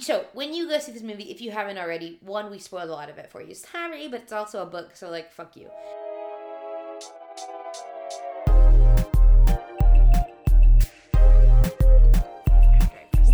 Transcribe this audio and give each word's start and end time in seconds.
so 0.00 0.24
when 0.32 0.54
you 0.54 0.68
go 0.68 0.78
see 0.78 0.92
this 0.92 1.02
movie, 1.02 1.24
if 1.24 1.42
you 1.42 1.50
haven't 1.50 1.76
already, 1.76 2.18
one 2.22 2.50
we 2.50 2.58
spoiled 2.58 2.88
a 2.88 2.92
lot 2.92 3.10
of 3.10 3.18
it 3.18 3.30
for 3.30 3.42
you. 3.42 3.54
Sorry, 3.54 4.08
but 4.08 4.22
it's 4.22 4.32
also 4.32 4.62
a 4.62 4.66
book, 4.66 4.96
so 4.96 5.10
like 5.10 5.30
fuck 5.30 5.54
you. 5.54 5.68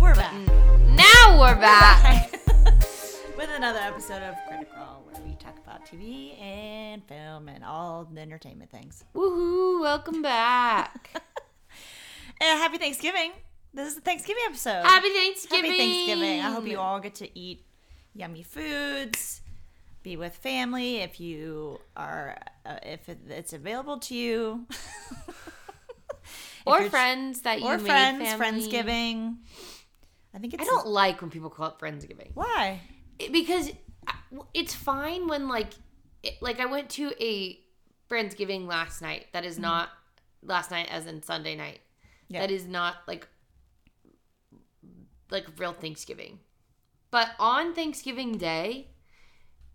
We're 0.01 0.15
back. 0.15 0.33
Mm. 0.33 0.95
Now 0.97 1.39
we're 1.39 1.55
back. 1.55 2.31
With 3.37 3.49
another 3.55 3.79
episode 3.79 4.21
of 4.21 4.35
Critical, 4.49 5.05
where 5.09 5.23
we 5.23 5.35
talk 5.35 5.57
about 5.59 5.85
TV 5.85 6.37
and 6.41 7.01
film 7.05 7.47
and 7.47 7.63
all 7.63 8.03
the 8.03 8.19
entertainment 8.19 8.69
things. 8.69 9.05
Woohoo! 9.15 9.79
Welcome 9.79 10.21
back. 10.21 11.21
And 12.41 12.57
happy 12.57 12.77
Thanksgiving. 12.77 13.33
This 13.73 13.89
is 13.89 13.95
the 13.95 14.01
Thanksgiving 14.01 14.41
episode. 14.47 14.83
Happy 14.83 15.09
Thanksgiving. 15.09 15.65
Happy 15.71 15.77
Thanksgiving. 15.77 16.39
I 16.41 16.49
hope 16.51 16.67
you 16.67 16.79
all 16.79 16.99
get 16.99 17.15
to 17.15 17.39
eat 17.39 17.65
yummy 18.15 18.43
foods, 18.43 19.41
be 20.03 20.17
with 20.17 20.35
family 20.35 20.97
if 20.97 21.19
you 21.19 21.79
are, 21.95 22.35
uh, 22.65 22.77
if 22.83 23.07
it's 23.29 23.53
available 23.53 23.97
to 23.99 24.15
you. 24.15 24.65
Or 26.65 26.83
friends 26.89 27.41
that 27.41 27.61
you 27.61 27.65
Or 27.65 27.77
made 27.77 27.85
friends, 27.87 28.29
family. 28.29 28.61
Friendsgiving. 28.61 29.37
I 30.35 30.37
think 30.37 30.53
it's. 30.53 30.61
I 30.61 30.65
don't 30.65 30.85
like 30.87 31.19
when 31.21 31.31
people 31.31 31.49
call 31.49 31.69
it 31.69 31.79
Friendsgiving. 31.79 32.31
Why? 32.35 32.81
It- 33.17 33.31
because 33.31 33.71
I- 34.05 34.13
it's 34.53 34.75
fine 34.75 35.27
when 35.27 35.47
like 35.47 35.69
it, 36.21 36.35
like 36.41 36.59
I 36.59 36.65
went 36.67 36.89
to 36.91 37.11
a 37.19 37.59
Friendsgiving 38.11 38.67
last 38.67 39.01
night. 39.01 39.27
That 39.33 39.45
is 39.45 39.57
not 39.57 39.89
last 40.43 40.69
night 40.69 40.89
as 40.91 41.07
in 41.07 41.23
Sunday 41.23 41.55
night. 41.55 41.79
Yeah. 42.27 42.41
That 42.41 42.51
is 42.51 42.67
not 42.67 42.97
like 43.07 43.27
like 45.29 45.45
real 45.57 45.73
Thanksgiving. 45.73 46.39
But 47.11 47.29
on 47.39 47.73
Thanksgiving 47.73 48.37
Day, 48.37 48.89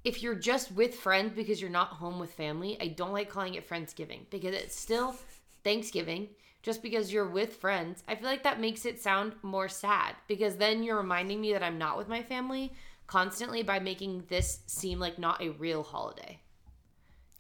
if 0.05 0.23
you're 0.23 0.35
just 0.35 0.71
with 0.73 0.95
friends 0.95 1.33
because 1.35 1.61
you're 1.61 1.71
not 1.71 1.89
home 1.89 2.19
with 2.19 2.33
family, 2.33 2.77
I 2.81 2.89
don't 2.89 3.13
like 3.13 3.31
calling 3.31 3.55
it 3.55 3.69
Friendsgiving 3.69 4.29
because 4.31 4.55
it's 4.55 4.79
still 4.79 5.17
Thanksgiving 5.65 6.29
just 6.63 6.83
because 6.83 7.13
you're 7.13 7.29
with 7.29 7.57
friends. 7.57 8.03
I 8.07 8.15
feel 8.15 8.29
like 8.29 8.43
that 8.45 8.61
makes 8.61 8.85
it 8.85 9.01
sound 9.01 9.35
more 9.43 9.69
sad 9.69 10.15
because 10.29 10.57
then 10.57 10.83
you're 10.83 10.97
reminding 10.97 11.41
me 11.41 11.53
that 11.53 11.63
I'm 11.63 11.79
not 11.79 11.99
with 11.99 12.09
my 12.09 12.23
family 12.23 12.73
constantly 13.07 13.63
by 13.63 13.79
making 13.81 14.25
this 14.29 14.61
seem 14.67 14.99
like 14.99 15.19
not 15.19 15.43
a 15.43 15.51
real 15.51 15.83
holiday. 15.83 16.41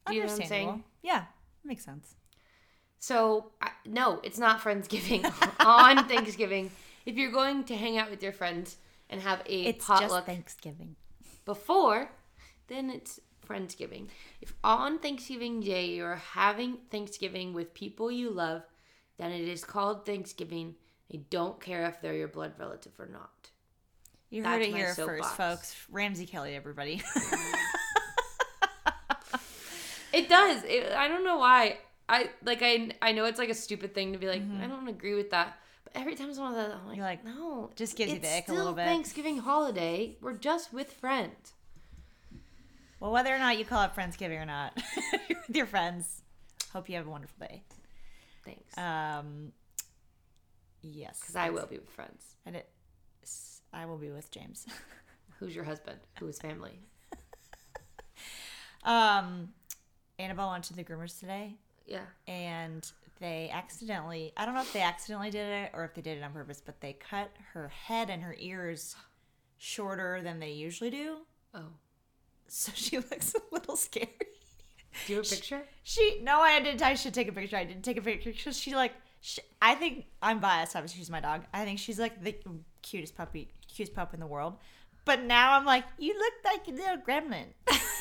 Do 0.07 0.15
you 0.15 0.20
know 0.20 0.27
what 0.27 0.42
I'm 0.42 0.47
saying? 0.47 0.85
Yeah, 1.03 1.25
makes 1.65 1.85
sense. 1.85 2.17
So, 2.98 3.53
I, 3.61 3.70
no, 3.87 4.20
it's 4.23 4.39
not 4.39 4.61
Friendsgiving 4.61 5.25
on 5.65 6.07
Thanksgiving. 6.09 6.70
If 7.07 7.17
you're 7.17 7.33
going 7.33 7.65
to 7.65 7.77
hang 7.77 7.99
out 7.99 8.11
with 8.11 8.23
your 8.23 8.33
friends 8.33 8.77
and 9.11 9.21
have 9.21 9.43
a 9.47 9.63
It's 9.65 9.87
potluck 9.87 10.11
just 10.11 10.27
Thanksgiving. 10.27 10.97
before, 11.45 12.11
then 12.69 12.91
it's 12.91 13.21
Friendsgiving. 13.47 14.09
If 14.41 14.55
on 14.65 14.99
Thanksgiving 14.99 15.61
Day 15.61 15.87
you're 15.91 16.17
having 16.17 16.79
Thanksgiving 16.91 17.53
with 17.53 17.75
people 17.75 18.11
you 18.11 18.31
love, 18.31 18.63
then 19.19 19.33
it 19.33 19.47
is 19.47 19.65
called 19.65 20.07
Thanksgiving. 20.07 20.77
I 21.13 21.21
don't 21.29 21.61
care 21.61 21.85
if 21.87 22.01
they're 22.01 22.15
your 22.15 22.29
blood 22.29 22.55
relative 22.59 22.99
or 22.99 23.07
not. 23.07 23.51
You 24.31 24.43
heard 24.43 24.63
That's 24.63 24.69
it 24.69 24.75
here 24.75 24.95
first, 24.95 25.37
folks. 25.37 25.77
Ramsey 25.91 26.25
Kelly, 26.27 26.57
everybody. 26.57 27.03
It 30.15 30.29
does. 30.29 30.63
It, 30.63 30.93
I 30.93 31.09
don't 31.09 31.25
know 31.25 31.39
why. 31.39 31.79
I 32.09 32.31
like. 32.45 32.61
I 32.63 32.91
I 33.03 33.11
know 33.13 33.25
it's 33.25 33.39
like 33.39 33.49
a 33.49 33.55
stupid 33.55 33.95
thing 33.95 34.13
to 34.13 34.19
be 34.19 34.29
like. 34.29 34.43
Mm-hmm. 34.43 34.63
I 34.63 34.69
don't 34.69 34.87
agree 34.87 35.15
with 35.15 35.31
that. 35.31 35.59
Every 35.95 36.14
time 36.17 36.33
someone 36.34 36.55
says, 36.55 36.69
that, 36.69 36.77
I'm 36.78 36.87
like, 36.89 36.97
You're 36.97 37.06
like, 37.06 37.25
no, 37.25 37.70
just 37.77 37.97
gives 37.97 38.12
you 38.12 38.19
the 38.19 38.37
ick 38.37 38.48
a 38.48 38.53
little 38.53 38.73
bit. 38.73 38.84
Thanksgiving 38.84 39.39
holiday. 39.39 40.17
We're 40.20 40.33
just 40.36 40.73
with 40.73 40.92
friends. 40.92 41.53
well, 43.01 43.12
whether 43.12 43.34
or 43.34 43.39
not 43.39 43.59
you 43.59 43.64
call 43.64 43.84
it 43.84 43.95
Friendsgiving 43.95 44.41
or 44.41 44.47
not, 44.47 44.77
you're 45.28 45.39
with 45.47 45.56
your 45.56 45.67
friends. 45.67 46.23
Hope 46.73 46.89
you 46.89 46.97
have 46.97 47.06
a 47.06 47.11
wonderful 47.11 47.46
day. 47.46 47.63
Thanks. 48.45 48.77
Um, 48.77 49.52
yes, 50.83 51.20
Because 51.20 51.36
I 51.36 51.51
will 51.51 51.67
be 51.67 51.77
with 51.79 51.89
friends. 51.91 52.35
And 52.45 52.57
it, 52.57 52.69
I 53.73 53.86
will 53.86 53.96
be 53.98 54.11
with 54.11 54.30
James. 54.30 54.67
Who's 55.39 55.55
your 55.55 55.64
husband? 55.64 55.98
Who 56.19 56.27
is 56.29 56.39
family? 56.39 56.80
Um, 58.85 59.48
Annabelle 60.19 60.51
went 60.51 60.64
to 60.64 60.74
the 60.74 60.85
groomers 60.85 61.19
today, 61.19 61.55
Yeah. 61.86 62.02
and 62.29 62.86
they 63.20 63.51
accidentally 63.52 64.33
I 64.36 64.45
don't 64.45 64.55
know 64.55 64.61
if 64.61 64.73
they 64.73 64.83
accidentally 64.83 65.30
did 65.30 65.47
it 65.47 65.70
or 65.75 65.85
if 65.85 65.95
they 65.95 66.02
did 66.02 66.19
it 66.19 66.25
on 66.25 66.33
purpose, 66.33 66.63
but 66.64 66.80
they 66.80 66.95
cut 66.95 67.30
her 67.52 67.69
head 67.69 68.11
and 68.11 68.23
her 68.23 68.36
ears 68.39 68.97
shorter 69.58 70.20
than 70.23 70.41
they 70.41 70.51
usually 70.51 70.91
do. 70.91 71.19
Oh. 71.55 71.73
So 72.48 72.73
she 72.75 72.98
looks 72.98 73.35
a 73.35 73.41
little 73.52 73.77
scary. 73.77 74.08
Do 75.07 75.13
you 75.13 75.17
have 75.19 75.27
a 75.27 75.29
picture? 75.29 75.63
She 75.83 76.20
no, 76.23 76.41
I 76.41 76.61
didn't. 76.61 76.83
I 76.83 76.95
should 76.95 77.14
take 77.14 77.29
a 77.29 77.33
picture. 77.33 77.57
I 77.57 77.64
didn't 77.64 77.83
take 77.83 77.97
a 77.97 78.02
picture 78.02 78.30
because 78.30 78.58
she 78.58 78.75
like. 78.75 78.92
She, 79.20 79.41
I 79.61 79.75
think 79.75 80.05
I'm 80.20 80.39
biased. 80.39 80.77
Obviously, 80.77 80.98
she's 80.98 81.11
my 81.11 81.20
dog. 81.20 81.45
I 81.52 81.64
think 81.64 81.79
she's 81.79 81.98
like 81.98 82.23
the 82.23 82.36
cutest 82.83 83.17
puppy, 83.17 83.48
cutest 83.67 83.96
pup 83.96 84.13
in 84.13 84.20
the 84.20 84.27
world. 84.27 84.58
But 85.05 85.23
now 85.23 85.55
I'm 85.55 85.64
like, 85.64 85.85
you 85.98 86.14
look 86.14 86.33
like 86.45 86.69
a 86.69 86.70
little 86.70 86.96
gremlin. 86.98 87.46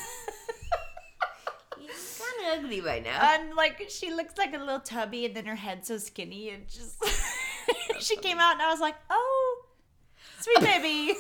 Kind 2.44 2.59
of 2.59 2.66
ugly 2.66 2.81
right 2.81 3.04
now. 3.04 3.20
and 3.22 3.56
like 3.56 3.86
she 3.90 4.14
looks 4.14 4.38
like 4.38 4.54
a 4.54 4.58
little 4.58 4.80
tubby, 4.80 5.26
and 5.26 5.36
then 5.36 5.46
her 5.46 5.56
head's 5.56 5.88
so 5.88 5.98
skinny, 5.98 6.50
and 6.50 6.68
just 6.68 7.04
she 8.00 8.16
came 8.18 8.40
out, 8.40 8.54
and 8.54 8.62
I 8.62 8.70
was 8.70 8.80
like, 8.80 8.96
oh, 9.09 9.66
sweet 10.40 10.59
baby. 10.62 11.18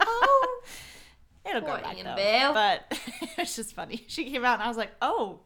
oh. 0.00 0.62
It'll 1.48 1.60
go 1.60 1.68
Poor 1.68 1.78
back 1.78 1.94
though. 1.94 2.00
Annabelle. 2.00 2.54
But 2.54 3.00
it's 3.38 3.54
just 3.54 3.74
funny. 3.74 4.04
She 4.08 4.28
came 4.30 4.44
out, 4.44 4.54
and 4.54 4.64
I 4.64 4.68
was 4.68 4.76
like, 4.76 4.90
oh, 5.00 5.40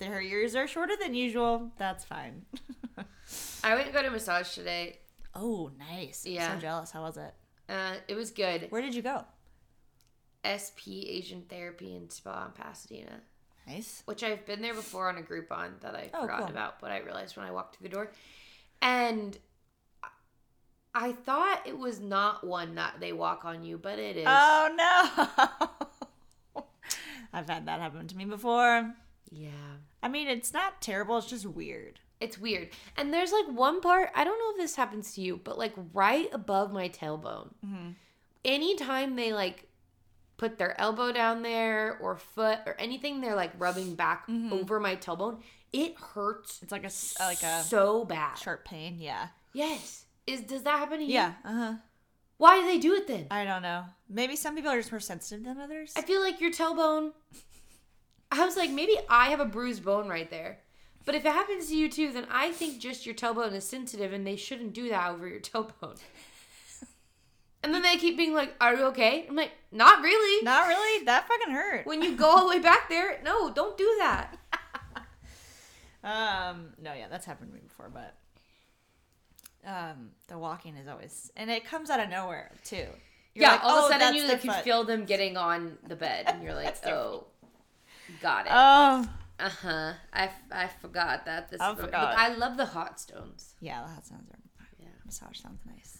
her 0.00 0.20
ears 0.20 0.54
are 0.54 0.66
shorter 0.66 0.94
than 1.00 1.14
usual. 1.14 1.70
That's 1.76 2.04
fine. 2.04 2.46
I 3.62 3.74
went 3.74 3.86
and 3.86 3.94
got 3.94 4.06
a 4.06 4.10
massage 4.10 4.54
today. 4.54 5.00
Oh, 5.34 5.70
nice. 5.78 6.24
Yeah. 6.26 6.54
So 6.54 6.60
jealous. 6.60 6.90
How 6.90 7.02
was 7.02 7.18
it? 7.18 7.34
Uh, 7.68 7.96
it 8.08 8.14
was 8.14 8.30
good. 8.30 8.68
Where 8.70 8.80
did 8.80 8.94
you 8.94 9.02
go? 9.02 9.24
SP 10.42 11.04
Asian 11.06 11.42
Therapy 11.42 11.94
and 11.94 12.10
Spa 12.10 12.46
in 12.46 12.52
Pasadena. 12.52 13.20
Nice. 13.66 14.02
which 14.06 14.22
I've 14.24 14.44
been 14.46 14.62
there 14.62 14.74
before 14.74 15.08
on 15.08 15.16
a 15.18 15.22
Groupon 15.22 15.80
that 15.80 15.94
I 15.94 16.10
Oh, 16.14 16.22
forgot 16.22 16.40
cool. 16.40 16.48
about, 16.48 16.80
but 16.80 16.90
I 16.90 16.98
realized 17.00 17.36
when 17.36 17.46
I 17.46 17.50
walked 17.52 17.76
through 17.76 17.88
the 17.88 17.94
door. 17.94 18.10
And 18.82 19.38
I- 20.94 21.12
thought 21.12 21.66
it 21.66 21.78
was 21.78 22.00
not 22.00 22.44
one 22.44 22.74
that 22.74 22.98
they 22.98 23.12
walk 23.12 23.44
on 23.44 23.62
you, 23.62 23.78
but 23.78 23.98
it 23.98 24.16
is. 24.16 24.26
Oh 24.28 25.28
no. 26.56 26.62
I've 27.32 27.48
had 27.48 27.66
that 27.66 27.80
happen 27.80 28.08
to 28.08 28.16
me 28.16 28.24
before. 28.24 28.92
yeah. 29.30 29.50
I 30.02 30.08
mean, 30.08 30.28
it's 30.28 30.52
not 30.52 30.80
terrible. 30.80 31.18
It's 31.18 31.26
just 31.28 31.46
weird. 31.46 32.00
It's 32.20 32.38
weird. 32.38 32.70
And 32.96 33.12
there's 33.14 33.32
like 33.32 33.46
one 33.48 33.80
part, 33.80 34.10
I 34.14 34.24
don't 34.24 34.38
know 34.38 34.50
if 34.52 34.56
this 34.56 34.74
happens 34.76 35.14
to 35.14 35.20
you, 35.20 35.38
but 35.42 35.58
like 35.58 35.74
right 35.92 36.28
above 36.32 36.72
my 36.72 36.88
tailbone. 36.88 37.50
Mm-hmm. 37.64 37.90
Anytime 38.44 39.14
they 39.16 39.32
like 39.32 39.68
put 40.40 40.56
their 40.58 40.80
elbow 40.80 41.12
down 41.12 41.42
there 41.42 41.98
or 42.00 42.16
foot 42.16 42.58
or 42.66 42.74
anything 42.78 43.20
they're 43.20 43.36
like 43.36 43.52
rubbing 43.58 43.94
back 43.94 44.26
Mm-hmm. 44.26 44.52
over 44.54 44.80
my 44.80 44.96
tailbone, 44.96 45.40
it 45.72 45.96
hurts 45.98 46.60
It's 46.62 46.72
like 46.72 46.84
a 46.84 46.90
like 47.22 47.42
a 47.42 47.62
so 47.62 48.04
bad. 48.06 48.36
sharp 48.38 48.64
pain. 48.64 48.96
Yeah. 48.98 49.28
Yes. 49.52 50.06
Is 50.26 50.40
does 50.40 50.62
that 50.62 50.78
happen 50.78 50.98
to 50.98 51.04
you? 51.04 51.12
Yeah. 51.12 51.32
Uh 51.44 51.52
huh. 51.52 51.74
Why 52.38 52.58
do 52.60 52.66
they 52.66 52.78
do 52.78 52.94
it 52.94 53.06
then? 53.06 53.26
I 53.30 53.44
don't 53.44 53.60
know. 53.62 53.84
Maybe 54.08 54.34
some 54.34 54.54
people 54.56 54.70
are 54.70 54.78
just 54.78 54.90
more 54.90 54.98
sensitive 55.00 55.44
than 55.44 55.60
others. 55.60 55.92
I 55.96 56.00
feel 56.02 56.22
like 56.22 56.40
your 56.40 56.50
tailbone. 56.50 57.12
I 58.32 58.44
was 58.46 58.56
like, 58.56 58.70
maybe 58.70 58.96
I 59.08 59.28
have 59.30 59.40
a 59.40 59.44
bruised 59.44 59.84
bone 59.84 60.08
right 60.08 60.30
there. 60.30 60.60
But 61.04 61.14
if 61.16 61.24
it 61.24 61.32
happens 61.32 61.68
to 61.68 61.76
you 61.76 61.88
too, 61.90 62.12
then 62.12 62.26
I 62.30 62.52
think 62.52 62.78
just 62.80 63.04
your 63.04 63.14
tailbone 63.14 63.52
is 63.54 63.66
sensitive 63.66 64.12
and 64.12 64.26
they 64.26 64.36
shouldn't 64.36 64.72
do 64.72 64.88
that 64.88 65.10
over 65.10 65.26
your 65.28 65.40
tailbone. 65.40 65.98
And 67.62 67.74
then 67.74 67.82
they 67.82 67.96
keep 67.96 68.16
being 68.16 68.32
like, 68.34 68.54
Are 68.60 68.74
you 68.74 68.84
okay? 68.86 69.26
I'm 69.28 69.36
like, 69.36 69.52
Not 69.70 70.02
really. 70.02 70.44
Not 70.44 70.66
really. 70.68 71.04
That 71.04 71.28
fucking 71.28 71.52
hurt. 71.52 71.86
When 71.86 72.02
you 72.02 72.16
go 72.16 72.26
all 72.26 72.40
the 72.48 72.56
way 72.56 72.58
back 72.60 72.88
there, 72.88 73.20
no, 73.24 73.50
don't 73.52 73.76
do 73.76 73.94
that. 73.98 74.36
Um, 76.02 76.70
no, 76.82 76.94
yeah, 76.94 77.08
that's 77.10 77.26
happened 77.26 77.50
to 77.50 77.54
me 77.54 77.60
before, 77.62 77.90
but 77.92 78.14
um, 79.66 80.12
the 80.28 80.38
walking 80.38 80.74
is 80.76 80.88
always, 80.88 81.30
and 81.36 81.50
it 81.50 81.66
comes 81.66 81.90
out 81.90 82.00
of 82.00 82.08
nowhere 82.08 82.50
too. 82.64 82.86
You're 83.34 83.42
yeah, 83.42 83.50
like, 83.52 83.64
all 83.64 83.76
of 83.76 83.84
"Oh, 83.84 83.86
a 83.88 83.90
sudden 84.00 84.14
you 84.14 84.26
like 84.26 84.40
foot." 84.40 84.64
feel 84.64 84.84
them 84.84 85.04
getting 85.12 85.36
on 85.36 85.76
the 85.86 85.96
bed 85.96 86.24
and 86.26 86.42
you're 86.42 86.54
like, 86.54 86.74
Oh, 86.86 87.26
got 88.22 88.46
it. 88.46 88.52
Oh, 88.54 89.06
Uh 89.38 89.48
huh. 89.50 89.92
I, 90.12 90.30
I 90.50 90.68
forgot 90.80 91.26
that. 91.26 91.50
This 91.50 91.60
I 91.60 91.74
forgot. 91.74 92.16
I 92.16 92.34
love 92.34 92.56
the 92.56 92.64
hot 92.66 92.98
stones. 92.98 93.54
yeah, 93.60 93.82
the 93.82 93.92
hot 93.92 94.06
stones 94.06 94.26
Are, 94.58 94.66
Yeah. 94.80 94.88
massage 95.04 95.38
sounds 95.38 95.60
nice. 95.66 95.99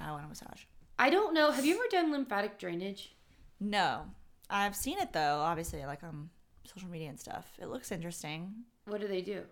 I 0.00 0.12
want 0.12 0.24
a 0.24 0.28
massage. 0.28 0.62
I 0.98 1.10
don't 1.10 1.34
know. 1.34 1.50
Have 1.50 1.64
you 1.64 1.76
ever 1.76 1.84
done 1.90 2.12
lymphatic 2.12 2.58
drainage? 2.58 3.14
No, 3.58 4.04
I've 4.48 4.76
seen 4.76 4.98
it 4.98 5.12
though. 5.12 5.38
Obviously, 5.40 5.84
like 5.84 6.02
on 6.02 6.30
social 6.64 6.88
media 6.88 7.08
and 7.08 7.18
stuff. 7.18 7.46
It 7.60 7.68
looks 7.68 7.92
interesting. 7.92 8.52
What 8.86 9.00
do 9.00 9.08
they 9.08 9.22
do? 9.22 9.42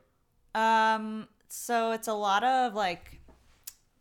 Um, 0.54 1.28
so 1.48 1.92
it's 1.92 2.08
a 2.08 2.14
lot 2.14 2.44
of 2.44 2.74
like 2.74 3.20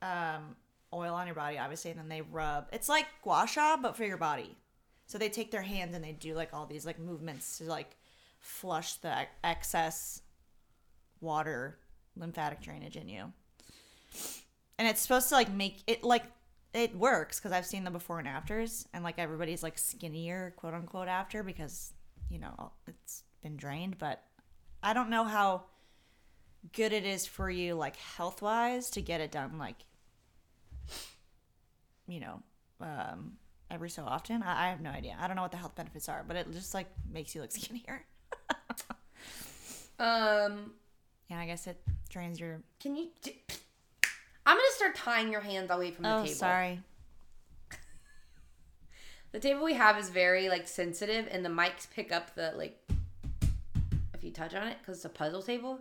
um 0.01 0.55
oil 0.93 1.13
on 1.13 1.27
your 1.27 1.35
body, 1.35 1.57
obviously, 1.57 1.91
and 1.91 1.99
then 1.99 2.09
they 2.09 2.21
rub. 2.21 2.67
It's 2.71 2.89
like 2.89 3.05
gua 3.23 3.45
sha, 3.47 3.77
but 3.77 3.95
for 3.95 4.05
your 4.05 4.17
body. 4.17 4.57
So 5.05 5.17
they 5.17 5.29
take 5.29 5.51
their 5.51 5.61
hands 5.61 5.95
and 5.95 6.03
they 6.03 6.11
do 6.11 6.33
like 6.33 6.53
all 6.53 6.65
these 6.65 6.85
like 6.85 6.99
movements 6.99 7.57
to 7.57 7.65
like 7.65 7.95
flush 8.39 8.95
the 8.95 9.27
excess 9.43 10.21
water, 11.21 11.79
lymphatic 12.15 12.61
drainage 12.61 12.97
in 12.97 13.07
you. 13.07 13.31
And 14.77 14.87
it's 14.87 15.01
supposed 15.01 15.29
to 15.29 15.35
like 15.35 15.51
make 15.51 15.81
it 15.87 16.03
like 16.03 16.23
it 16.77 16.95
works 16.95 17.39
because 17.39 17.51
I've 17.51 17.65
seen 17.65 17.83
the 17.83 17.89
before 17.91 18.19
and 18.19 18.27
afters, 18.27 18.87
and 18.93 19.03
like 19.03 19.17
everybody's 19.17 19.63
like 19.63 19.79
skinnier, 19.79 20.53
quote 20.57 20.75
unquote, 20.75 21.07
after 21.07 21.41
because 21.41 21.93
you 22.29 22.39
know 22.39 22.71
it's 22.87 23.23
been 23.41 23.57
drained. 23.57 23.97
But 23.97 24.21
I 24.83 24.93
don't 24.93 25.09
know 25.09 25.23
how 25.23 25.63
good 26.73 26.93
it 26.93 27.03
is 27.03 27.25
for 27.25 27.49
you, 27.49 27.73
like 27.73 27.95
health 27.95 28.43
wise, 28.43 28.91
to 28.91 29.01
get 29.01 29.21
it 29.21 29.31
done, 29.31 29.57
like 29.57 29.77
you 32.07 32.19
know, 32.19 32.43
um, 32.79 33.33
every 33.71 33.89
so 33.89 34.03
often. 34.05 34.43
I, 34.43 34.67
I 34.67 34.69
have 34.69 34.79
no 34.79 34.91
idea. 34.91 35.17
I 35.19 35.25
don't 35.25 35.35
know 35.35 35.41
what 35.41 35.51
the 35.51 35.57
health 35.57 35.75
benefits 35.75 36.07
are, 36.07 36.23
but 36.27 36.37
it 36.37 36.51
just 36.51 36.75
like 36.75 36.87
makes 37.11 37.33
you 37.33 37.41
look 37.41 37.51
skinnier. 37.53 38.05
Um, 39.99 40.73
yeah, 41.27 41.39
I 41.39 41.47
guess 41.47 41.65
it 41.65 41.81
drains 42.09 42.39
your. 42.39 42.61
can 42.79 42.95
you? 42.95 43.09
Gonna 43.23 43.35
start 44.77 44.95
tying 44.95 45.31
your 45.31 45.41
hands 45.41 45.69
away 45.71 45.91
from 45.91 46.03
the 46.03 46.13
Oh, 46.15 46.23
table. 46.23 46.33
sorry. 46.35 46.79
The 49.33 49.39
table 49.39 49.63
we 49.65 49.73
have 49.73 49.97
is 49.99 50.09
very 50.09 50.47
like 50.49 50.67
sensitive, 50.67 51.27
and 51.29 51.43
the 51.43 51.49
mics 51.49 51.87
pick 51.93 52.11
up 52.11 52.33
the 52.35 52.53
like 52.55 52.79
if 54.13 54.23
you 54.23 54.31
touch 54.31 54.55
on 54.55 54.67
it 54.67 54.77
because 54.79 54.97
it's 54.97 55.05
a 55.05 55.09
puzzle 55.09 55.41
table. 55.41 55.79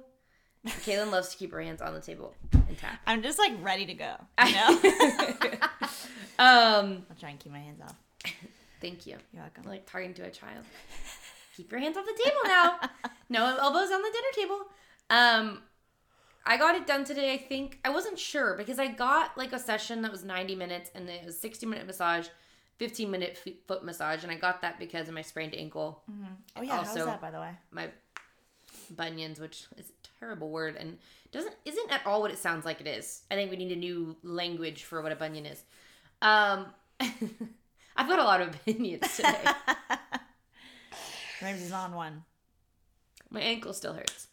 Kaylin 0.66 1.12
loves 1.12 1.28
to 1.28 1.36
keep 1.36 1.52
her 1.52 1.60
hands 1.62 1.80
on 1.80 1.94
the 1.94 2.00
table 2.00 2.34
and 2.52 2.76
tap. 2.76 2.98
I'm 3.06 3.22
just 3.22 3.38
like 3.38 3.52
ready 3.62 3.86
to 3.86 3.94
go. 3.94 4.14
You 4.46 4.52
know. 4.54 4.80
Um, 6.38 7.06
I'll 7.08 7.16
try 7.18 7.30
and 7.30 7.38
keep 7.40 7.50
my 7.50 7.60
hands 7.60 7.80
off. 7.80 7.94
thank 8.82 9.06
you. 9.06 9.16
You're 9.32 9.40
welcome. 9.42 9.64
Like 9.64 9.86
talking 9.90 10.12
to 10.14 10.22
a 10.24 10.30
child. 10.30 10.64
Keep 11.56 11.70
your 11.72 11.80
hands 11.80 11.96
off 11.96 12.04
the 12.04 12.22
table 12.22 12.40
now. 12.44 12.78
No 13.30 13.46
elbows 13.46 13.90
on 13.90 14.02
the 14.02 14.10
dinner 14.12 14.32
table. 14.34 14.66
Um, 15.08 15.62
I 16.46 16.56
got 16.56 16.76
it 16.76 16.86
done 16.86 17.04
today. 17.04 17.34
I 17.34 17.38
think 17.38 17.80
I 17.84 17.90
wasn't 17.90 18.18
sure 18.18 18.54
because 18.56 18.78
I 18.78 18.86
got 18.86 19.36
like 19.36 19.52
a 19.52 19.58
session 19.58 20.02
that 20.02 20.12
was 20.12 20.24
90 20.24 20.54
minutes 20.54 20.90
and 20.94 21.08
it 21.08 21.24
was 21.26 21.38
60 21.38 21.66
minute 21.66 21.86
massage, 21.86 22.28
15 22.78 23.10
minute 23.10 23.38
foot 23.66 23.84
massage, 23.84 24.22
and 24.22 24.30
I 24.30 24.36
got 24.36 24.62
that 24.62 24.78
because 24.78 25.08
of 25.08 25.14
my 25.14 25.22
sprained 25.22 25.54
ankle. 25.54 26.02
Oh 26.56 26.62
yeah, 26.62 26.84
how's 26.84 26.94
that 26.94 27.20
by 27.20 27.30
the 27.30 27.40
way? 27.40 27.50
my 27.72 27.88
bunions, 28.90 29.40
which 29.40 29.66
is 29.76 29.90
a 29.90 30.18
terrible 30.20 30.50
word 30.50 30.76
and 30.76 30.98
doesn't 31.32 31.54
isn't 31.64 31.92
at 31.92 32.06
all 32.06 32.22
what 32.22 32.30
it 32.30 32.38
sounds 32.38 32.64
like 32.64 32.80
it 32.80 32.86
is. 32.86 33.22
I 33.30 33.34
think 33.34 33.50
we 33.50 33.56
need 33.56 33.72
a 33.72 33.76
new 33.76 34.16
language 34.22 34.84
for 34.84 35.02
what 35.02 35.10
a 35.12 35.16
bunion 35.16 35.46
is. 35.46 35.64
Um, 36.22 36.66
I've 37.00 38.08
got 38.08 38.18
a 38.18 38.24
lot 38.24 38.40
of 38.40 38.48
opinions 38.54 39.16
today. 39.16 39.44
Ramsey's 41.42 41.72
on 41.72 41.92
one. 41.94 42.24
my 43.30 43.40
ankle 43.40 43.72
still 43.72 43.92
hurts. 43.94 44.28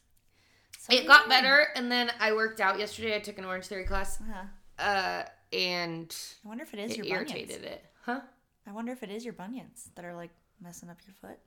So 0.83 0.93
It 0.93 1.07
got 1.07 1.29
better, 1.29 1.67
and 1.75 1.89
then 1.89 2.11
I 2.19 2.33
worked 2.33 2.59
out 2.59 2.77
yesterday. 2.77 3.15
I 3.15 3.19
took 3.19 3.37
an 3.37 3.45
Orange 3.45 3.67
Theory 3.67 3.85
class, 3.85 4.19
Uh-huh. 4.19 4.83
uh, 4.83 5.23
and 5.53 6.13
I 6.43 6.47
wonder 6.47 6.63
if 6.63 6.73
it 6.73 6.79
is 6.81 6.91
it 6.91 6.97
your 6.97 7.05
irritated 7.17 7.61
bunions. 7.61 7.65
it. 7.65 7.85
Huh? 8.01 8.19
I 8.67 8.71
wonder 8.73 8.91
if 8.91 9.01
it 9.01 9.09
is 9.09 9.23
your 9.23 9.33
bunions 9.33 9.89
that 9.95 10.03
are 10.03 10.13
like 10.13 10.31
messing 10.61 10.89
up 10.89 10.97
your 11.07 11.13
foot. 11.15 11.39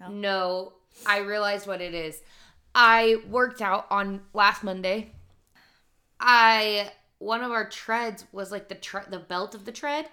No. 0.00 0.08
No, 0.08 0.72
I 1.06 1.18
realized 1.18 1.66
what 1.66 1.82
it 1.82 1.92
is. 1.92 2.22
I 2.74 3.16
worked 3.28 3.60
out 3.60 3.86
on 3.90 4.22
last 4.32 4.64
Monday. 4.64 5.12
I 6.18 6.90
one 7.18 7.42
of 7.42 7.50
our 7.50 7.68
treads 7.68 8.24
was 8.32 8.50
like 8.50 8.68
the 8.70 8.74
tre- 8.74 9.02
the 9.10 9.18
belt 9.18 9.54
of 9.54 9.66
the 9.66 9.72
tread 9.72 10.06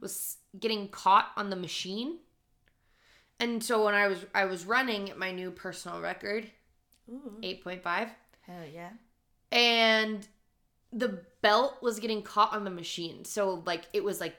was 0.00 0.38
getting 0.58 0.88
caught 0.88 1.30
on 1.36 1.50
the 1.50 1.56
machine. 1.56 2.20
And 3.38 3.62
so 3.62 3.84
when 3.84 3.94
I 3.94 4.06
was 4.08 4.24
I 4.34 4.46
was 4.46 4.64
running 4.64 5.10
at 5.10 5.18
my 5.18 5.30
new 5.30 5.50
personal 5.50 6.00
record, 6.00 6.50
Ooh. 7.10 7.38
8.5, 7.42 8.08
Hell 8.46 8.56
yeah. 8.72 8.90
and 9.52 10.26
the 10.92 11.20
belt 11.42 11.82
was 11.82 11.98
getting 12.00 12.22
caught 12.22 12.52
on 12.52 12.64
the 12.64 12.70
machine. 12.70 13.24
So 13.24 13.62
like 13.66 13.86
it 13.92 14.02
was 14.04 14.20
like 14.20 14.36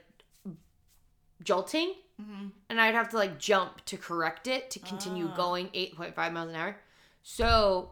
jolting 1.42 1.92
Mm-hmm. 2.20 2.46
and 2.70 2.80
I'd 2.80 2.94
have 2.94 3.10
to 3.10 3.16
like 3.18 3.38
jump 3.38 3.84
to 3.84 3.98
correct 3.98 4.46
it 4.46 4.70
to 4.70 4.78
continue 4.78 5.28
Ah. 5.30 5.36
going 5.36 5.66
8.5 5.74 6.32
miles 6.32 6.48
an 6.48 6.54
hour. 6.56 6.76
So 7.22 7.90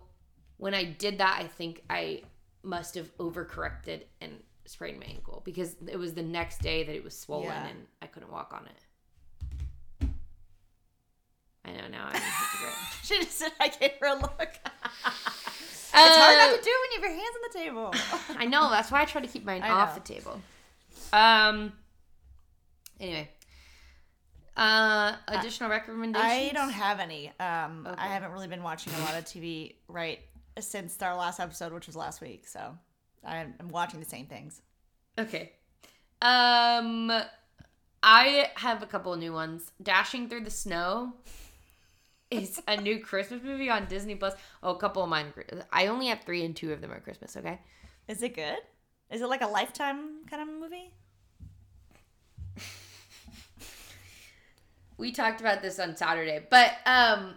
when 0.57 0.73
I 0.73 0.85
did 0.85 1.19
that, 1.19 1.39
I 1.43 1.47
think 1.47 1.83
I 1.91 2.23
must 2.63 2.95
have 2.95 3.15
overcorrected 3.19 4.05
and 4.23 4.33
sprained 4.65 4.99
my 5.01 5.05
ankle 5.05 5.43
because 5.45 5.77
it 5.87 5.99
was 5.99 6.15
the 6.15 6.23
next 6.23 6.63
day 6.63 6.85
that 6.85 6.97
it 6.97 7.05
was 7.05 7.15
swollen 7.19 7.49
Yeah. 7.49 7.67
and 7.67 7.87
I 8.01 8.07
couldn't 8.07 8.33
walk 8.33 8.55
on 8.59 8.65
it. 8.67 8.84
I 11.65 11.71
know 11.73 11.89
now 11.91 12.09
I'm. 12.13 12.21
She 13.05 13.19
just 13.19 13.33
said 13.39 13.53
I 13.61 13.69
gave 13.69 13.91
her 14.01 14.07
a 14.07 14.15
look. 14.15 14.33
it's 14.41 15.93
Uh, 15.93 15.99
hard 15.99 16.39
not 16.39 16.57
to 16.59 16.65
do 16.65 16.71
when 16.71 16.91
you 16.93 17.01
have 17.01 17.03
your 17.03 17.11
hands 17.11 17.37
on 17.37 17.43
the 17.53 17.59
table. 17.59 17.95
I 18.43 18.47
know 18.47 18.71
that's 18.71 18.91
why 18.91 19.03
I 19.03 19.05
try 19.05 19.21
to 19.21 19.29
keep 19.29 19.45
mine 19.45 19.61
I 19.63 19.69
off 19.69 19.95
know. 19.95 20.03
the 20.03 20.15
table. 20.15 20.41
Um. 21.13 21.73
Anyway, 22.99 23.29
uh, 24.57 25.17
additional 25.29 25.69
recommendations. 25.69 26.25
I 26.33 26.51
don't 26.55 26.71
have 26.71 26.99
any. 27.01 27.31
Um, 27.41 27.87
Okay. 27.87 28.01
I 28.03 28.07
haven't 28.07 28.33
really 28.33 28.49
been 28.49 28.63
watching 28.63 28.93
a 28.95 28.99
lot 29.01 29.15
of 29.15 29.25
TV 29.25 29.75
right 29.89 30.21
since 30.61 31.01
our 31.03 31.15
last 31.17 31.41
episode, 31.41 31.73
which 31.73 31.87
was 31.87 31.97
last 31.97 32.21
week. 32.23 32.47
So 32.47 32.79
I'm 33.27 33.55
I'm 33.61 33.69
watching 33.69 34.01
the 34.01 34.07
same 34.07 34.27
things. 34.27 34.63
Okay. 35.19 35.53
Um 36.23 37.11
I 38.03 38.51
have 38.57 38.83
a 38.83 38.87
couple 38.87 39.13
of 39.13 39.19
new 39.19 39.33
ones. 39.33 39.73
Dashing 39.83 40.29
Through 40.29 40.45
the 40.45 40.51
Snow 40.51 41.15
is 42.31 42.61
a 42.67 42.77
new 42.77 43.01
Christmas 43.01 43.43
movie 43.43 43.71
on 43.71 43.87
Disney 43.87 44.15
Plus. 44.15 44.35
Oh, 44.63 44.75
a 44.75 44.79
couple 44.79 45.03
of 45.03 45.09
mine. 45.09 45.33
I 45.73 45.87
only 45.89 46.09
have 46.09 46.23
3 46.23 46.45
and 46.45 46.57
2 46.57 46.73
of 46.73 46.81
them 46.81 46.91
are 46.91 47.01
Christmas, 47.01 47.37
okay? 47.37 47.61
Is 48.09 48.23
it 48.23 48.35
good? 48.35 48.59
Is 49.11 49.21
it 49.23 49.29
like 49.29 49.43
a 49.43 49.47
lifetime 49.47 50.25
kind 50.29 50.43
of 50.43 50.49
movie? 50.49 50.93
We 54.97 55.13
talked 55.13 55.41
about 55.41 55.61
this 55.61 55.79
on 55.79 55.97
Saturday, 55.97 56.47
but 56.51 56.73
um 56.87 57.35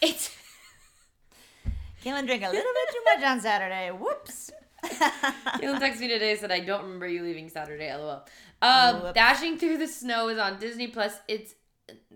it's 0.00 0.36
Caitlin 2.04 2.26
drank 2.26 2.42
a 2.42 2.46
little 2.46 2.72
bit 2.72 2.92
too 2.92 3.02
much 3.14 3.24
on 3.24 3.40
Saturday. 3.40 3.90
Whoops. 3.90 4.50
Caitlin 4.84 5.80
texted 5.80 6.00
me 6.00 6.08
today 6.08 6.36
said 6.36 6.52
I 6.52 6.60
don't 6.60 6.84
remember 6.84 7.08
you 7.08 7.22
leaving 7.22 7.48
Saturday. 7.48 7.94
LOL. 7.94 8.24
Um, 8.62 9.02
Whoops. 9.02 9.14
Dashing 9.14 9.58
Through 9.58 9.78
the 9.78 9.88
Snow 9.88 10.28
is 10.28 10.38
on 10.38 10.58
Disney 10.58 10.86
Plus. 10.86 11.18
It's 11.28 11.54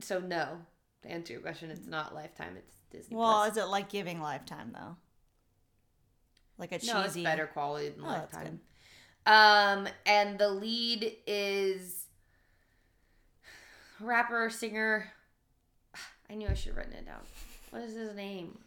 so 0.00 0.20
no. 0.20 0.58
To 1.04 1.10
answer 1.10 1.34
your 1.34 1.42
question, 1.42 1.70
it's 1.70 1.86
not 1.86 2.14
Lifetime. 2.14 2.56
It's 2.56 2.72
Disney 2.90 3.16
well, 3.16 3.34
Plus. 3.42 3.52
is 3.52 3.56
it 3.58 3.66
like 3.66 3.88
giving 3.90 4.20
Lifetime 4.20 4.72
though? 4.72 4.96
Like 6.58 6.72
a 6.72 6.78
cheesy. 6.78 6.92
No, 6.92 7.02
it's 7.02 7.16
better 7.16 7.46
quality 7.46 7.90
than 7.90 8.04
Oh, 8.04 8.08
Lifetime. 8.08 8.60
Um, 9.26 9.88
and 10.06 10.38
the 10.38 10.48
lead 10.48 11.12
is 11.26 12.06
rapper 14.00 14.48
singer. 14.50 15.12
I 16.30 16.34
knew 16.34 16.48
I 16.48 16.54
should 16.54 16.68
have 16.68 16.76
written 16.78 16.94
it 16.94 17.06
down. 17.06 17.20
What 17.70 17.82
is 17.82 17.94
his 17.94 18.14
name? 18.14 18.58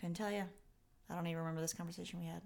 Couldn't 0.00 0.14
tell 0.16 0.30
you. 0.30 0.44
I 1.10 1.14
don't 1.14 1.26
even 1.26 1.38
remember 1.38 1.60
this 1.60 1.72
conversation 1.74 2.20
we 2.20 2.26
had. 2.26 2.42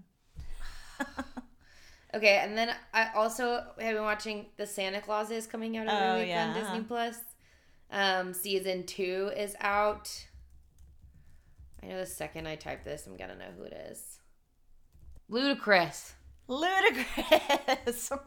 Okay, 2.15 2.39
and 2.43 2.57
then 2.57 2.73
I 2.93 3.09
also 3.17 3.65
have 3.81 3.95
been 3.95 4.03
watching 4.05 4.47
The 4.57 4.67
Santa 4.69 5.01
Claus 5.01 5.33
is 5.33 5.49
coming 5.49 5.77
out 5.77 5.89
every 5.89 6.07
Oh, 6.09 6.19
week 6.21 6.29
yeah, 6.29 6.47
on 6.47 6.55
Disney. 6.55 6.81
Plus. 6.87 7.19
Um, 7.91 8.33
season 8.35 8.85
two 8.85 9.31
is 9.37 9.55
out. 9.61 10.11
I 11.83 11.87
know 11.87 11.99
the 12.01 12.07
second 12.07 12.47
I 12.47 12.57
type 12.57 12.83
this, 12.85 13.07
I'm 13.07 13.17
gonna 13.17 13.37
know 13.37 13.51
who 13.57 13.65
it 13.65 13.73
is. 13.91 14.19
Ludacris. 15.31 16.13
Ludicrous. 16.49 18.11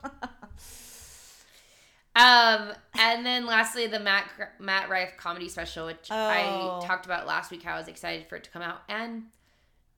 Um, 2.16 2.72
and 2.98 3.24
then 3.24 3.46
lastly, 3.46 3.86
the 3.86 4.00
Matt 4.00 4.26
Matt 4.60 4.90
Rife 4.90 5.14
comedy 5.18 5.48
special, 5.50 5.86
which 5.86 6.08
Oh. 6.10 6.16
I 6.82 6.84
talked 6.84 7.06
about 7.06 7.28
last 7.28 7.52
week. 7.52 7.62
How 7.62 7.76
I 7.76 7.78
was 7.78 7.88
excited 7.88 8.26
for 8.28 8.38
it 8.38 8.44
to 8.46 8.50
come 8.50 8.64
out, 8.64 8.82
and 8.90 9.26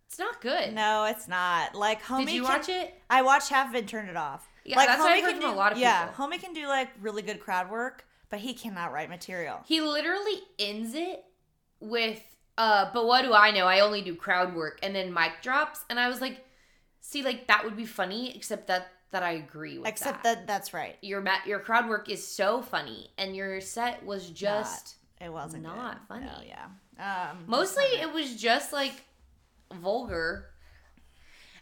it's 0.06 0.20
not 0.20 0.42
good. 0.42 0.74
no, 0.74 1.06
it's 1.06 1.30
not. 1.30 1.76
Like 1.76 2.04
homie. 2.04 2.26
Did 2.26 2.36
you 2.36 2.44
can- 2.44 2.52
watch 2.52 2.68
it? 2.68 2.94
I 3.10 3.22
watched 3.22 3.48
half 3.48 3.70
of 3.70 3.76
it 3.76 3.80
and 3.80 3.88
turned 3.88 4.10
it 4.10 4.18
off. 4.18 4.50
Yeah, 4.66 4.76
like, 4.76 4.90
that's 4.90 5.00
what 5.00 5.12
I've 5.12 5.20
Homie 5.20 5.22
heard 5.24 5.32
can 5.32 5.42
from 5.44 5.52
a 5.52 5.56
lot 5.56 5.72
of 5.72 5.78
Yeah, 5.78 6.08
people. 6.08 6.28
homie 6.28 6.42
can 6.42 6.52
do 6.54 6.68
like 6.68 6.90
really 7.00 7.22
good 7.22 7.40
crowd 7.40 7.72
work, 7.72 8.06
but 8.30 8.40
he 8.40 8.54
cannot 8.54 8.92
write 8.94 9.10
material. 9.10 9.60
He 9.66 9.82
literally 9.82 10.42
ends 10.58 10.94
it 10.94 11.24
with, 11.80 12.22
uh, 12.58 12.92
"But 12.94 13.06
what 13.06 13.24
do 13.24 13.34
I 13.34 13.52
know? 13.52 13.66
I 13.66 13.80
only 13.80 14.02
do 14.02 14.16
crowd 14.16 14.54
work," 14.56 14.80
and 14.84 14.96
then 14.96 15.14
mic 15.14 15.42
drops, 15.42 15.84
and 15.90 16.00
I 16.00 16.08
was 16.10 16.22
like, 16.22 16.46
"See, 17.02 17.22
like 17.24 17.48
that 17.48 17.64
would 17.64 17.76
be 17.78 17.86
funny, 17.86 18.36
except 18.36 18.68
that 18.68 18.88
that 19.12 19.24
I 19.24 19.32
agree 19.32 19.80
with 19.80 19.88
Except 19.88 20.24
that." 20.24 20.38
that 20.40 20.48
that's 20.48 20.74
right. 20.74 20.98
your 21.02 21.22
ma- 21.22 21.44
your 21.46 21.60
crowd 21.60 21.90
work 21.90 22.10
is 22.10 22.26
so 22.26 22.62
funny, 22.62 23.12
and 23.18 23.36
your 23.36 23.60
set 23.62 24.06
was 24.06 24.30
just 24.30 24.96
It 25.22 25.34
wasn't 25.34 25.64
Not 25.64 26.00
good. 26.00 26.08
funny. 26.08 26.26
No, 26.28 26.42
yeah. 26.46 27.30
Um, 27.32 27.44
mostly 27.48 27.84
it 27.86 28.14
was 28.14 28.36
just 28.36 28.72
like 28.72 29.04
vulgar 29.74 30.49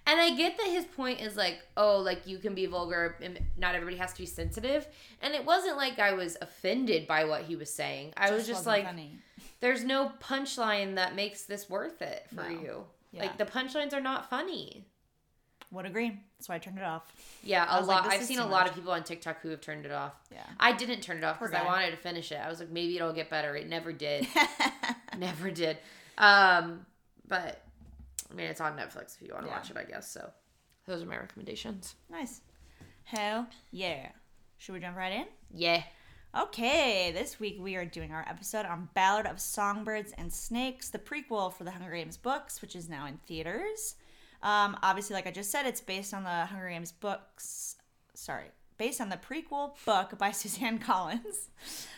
And 0.07 0.19
I 0.21 0.31
get 0.35 0.57
that 0.57 0.67
his 0.67 0.85
point 0.85 1.21
is 1.21 1.35
like, 1.35 1.59
oh, 1.75 1.97
like 1.99 2.25
you 2.25 2.37
can 2.37 2.55
be 2.55 2.65
vulgar 2.65 3.17
and 3.21 3.37
not 3.57 3.75
everybody 3.75 3.97
has 3.97 4.13
to 4.13 4.19
be 4.19 4.25
sensitive. 4.25 4.87
And 5.21 5.33
it 5.33 5.45
wasn't 5.45 5.75
like 5.77 5.99
I 5.99 6.13
was 6.13 6.37
offended 6.41 7.05
by 7.07 7.25
what 7.25 7.43
he 7.43 7.55
was 7.57 7.71
saying. 7.71 8.13
I 8.15 8.31
was 8.31 8.47
just 8.47 8.65
like, 8.65 8.85
funny. 8.85 9.17
there's 9.59 9.83
no 9.83 10.11
punchline 10.21 10.95
that 10.95 11.13
makes 11.15 11.43
this 11.43 11.69
worth 11.69 12.01
it 12.01 12.25
for 12.33 12.43
No. 12.43 12.49
you. 12.49 12.83
Yeah. 13.11 13.23
Like 13.23 13.37
the 13.37 13.45
punchlines 13.45 13.93
are 13.93 14.01
not 14.01 14.29
funny. 14.29 14.85
would 15.71 15.85
agree. 15.85 16.17
That's 16.37 16.47
why 16.47 16.55
I 16.55 16.59
turned 16.59 16.77
it 16.77 16.83
off. 16.85 17.11
Yeah, 17.43 17.65
a 17.75 17.79
was 17.79 17.87
like, 17.89 18.03
lot. 18.03 18.13
I've 18.13 18.23
seen 18.23 18.39
a 18.39 18.47
lot 18.47 18.67
of 18.69 18.75
people 18.75 18.91
on 18.93 19.03
TikTok 19.03 19.41
who 19.41 19.49
have 19.49 19.59
turned 19.59 19.85
it 19.85 19.91
off. 19.91 20.13
Yeah. 20.31 20.43
I 20.59 20.71
didn't 20.71 21.01
turn 21.01 21.17
it 21.17 21.23
off 21.25 21.39
because 21.39 21.53
I 21.53 21.65
wanted 21.65 21.91
to 21.91 21.97
finish 21.97 22.31
it. 22.31 22.35
I 22.37 22.47
was 22.47 22.59
like, 22.59 22.69
maybe 22.69 22.95
it'll 22.95 23.11
get 23.11 23.29
better. 23.29 23.55
It 23.55 23.67
never 23.67 23.91
did. 23.91 24.25
never 25.17 25.49
did. 25.51 25.77
Um, 26.17 26.85
but 27.27 27.61
I 28.29 28.33
mean, 28.33 28.47
it's 28.47 28.61
on 28.61 28.77
Netflix 28.77 29.15
if 29.15 29.21
you 29.27 29.33
want 29.33 29.45
to 29.45 29.49
Yeah. 29.49 29.57
watch 29.57 29.71
it, 29.71 29.77
I 29.77 29.83
guess. 29.83 30.09
So 30.11 30.31
those 30.85 31.01
are 31.01 31.05
my 31.05 31.17
recommendations. 31.17 31.95
nice. 32.09 32.41
Hell 33.05 33.47
yeah. 33.71 34.09
Should 34.57 34.73
we 34.73 34.79
jump 34.81 34.97
right 34.97 35.13
in? 35.13 35.25
Yeah. 35.53 35.83
Okay, 36.37 37.11
this 37.13 37.39
week 37.39 37.57
we 37.59 37.75
are 37.77 37.85
doing 37.85 38.11
our 38.11 38.25
episode 38.27 38.65
on 38.65 38.89
Ballad 38.93 39.25
of 39.25 39.39
Songbirds 39.39 40.11
and 40.17 40.31
Snakes, 40.31 40.89
the 40.89 40.99
prequel 40.99 41.53
for 41.53 41.63
the 41.63 41.71
Hunger 41.71 41.91
Games 41.95 42.17
books, 42.17 42.61
which 42.61 42.75
is 42.75 42.89
now 42.89 43.05
in 43.05 43.17
theaters. 43.25 43.95
Um, 44.43 44.77
obviously, 44.83 45.13
like 45.15 45.25
I 45.25 45.31
just 45.31 45.49
said, 45.51 45.65
it's 45.65 45.81
based 45.81 46.13
on 46.13 46.23
the 46.23 46.45
Hunger 46.45 46.69
Games 46.69 46.91
books. 46.91 47.77
Sorry, 48.13 48.47
based 48.77 49.01
on 49.01 49.09
the 49.09 49.17
prequel 49.17 49.71
book 49.85 50.17
by 50.17 50.31
Suzanne 50.31 50.79
Collins. 50.79 51.49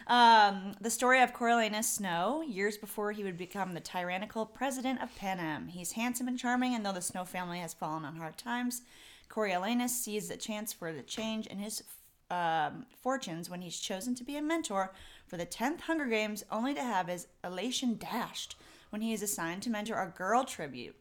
Um, 0.08 0.74
the 0.82 0.90
story 0.90 1.22
of 1.22 1.34
Coriolanus 1.34 1.86
Snow, 1.86 2.42
years 2.42 2.78
before 2.78 3.12
he 3.12 3.24
would 3.24 3.38
become 3.38 3.74
the 3.74 3.80
tyrannical 3.80 4.46
president 4.46 5.02
of 5.02 5.16
Panem. 5.16 5.68
He's 5.68 5.94
handsome 5.94 6.28
and 6.28 6.40
charming, 6.40 6.74
and 6.74 6.86
though 6.86 6.94
the 6.94 7.02
Snow 7.02 7.26
family 7.26 7.60
has 7.60 7.74
fallen 7.74 8.06
on 8.06 8.16
hard 8.16 8.38
times, 8.38 8.82
Coriolanus 9.30 9.90
sees 9.90 10.30
a 10.30 10.38
chance 10.38 10.74
for 10.74 10.92
the 10.92 11.04
change 11.04 11.46
in 11.48 11.60
his 11.60 11.84
um, 12.32 12.86
fortunes 13.02 13.50
when 13.50 13.62
he's 13.62 13.80
chosen 13.80 14.16
to 14.16 14.24
be 14.24 14.38
a 14.38 14.42
mentor 14.42 14.92
for 15.28 15.38
the 15.38 15.46
10th 15.46 15.82
Hunger 15.82 16.06
Games, 16.06 16.44
only 16.52 16.74
to 16.74 16.82
have 16.82 17.08
his 17.08 17.28
elation 17.44 17.98
dashed 17.98 18.56
when 18.90 19.02
he 19.02 19.14
is 19.14 19.22
assigned 19.22 19.62
to 19.64 19.70
mentor 19.70 20.02
a 20.02 20.08
girl 20.18 20.44
tribute 20.44 20.96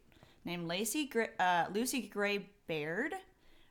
named 0.45 0.67
Lacey 0.67 1.05
Gra- 1.05 1.29
uh, 1.39 1.65
Lucy 1.73 2.01
Gray 2.01 2.45
Baird 2.67 3.13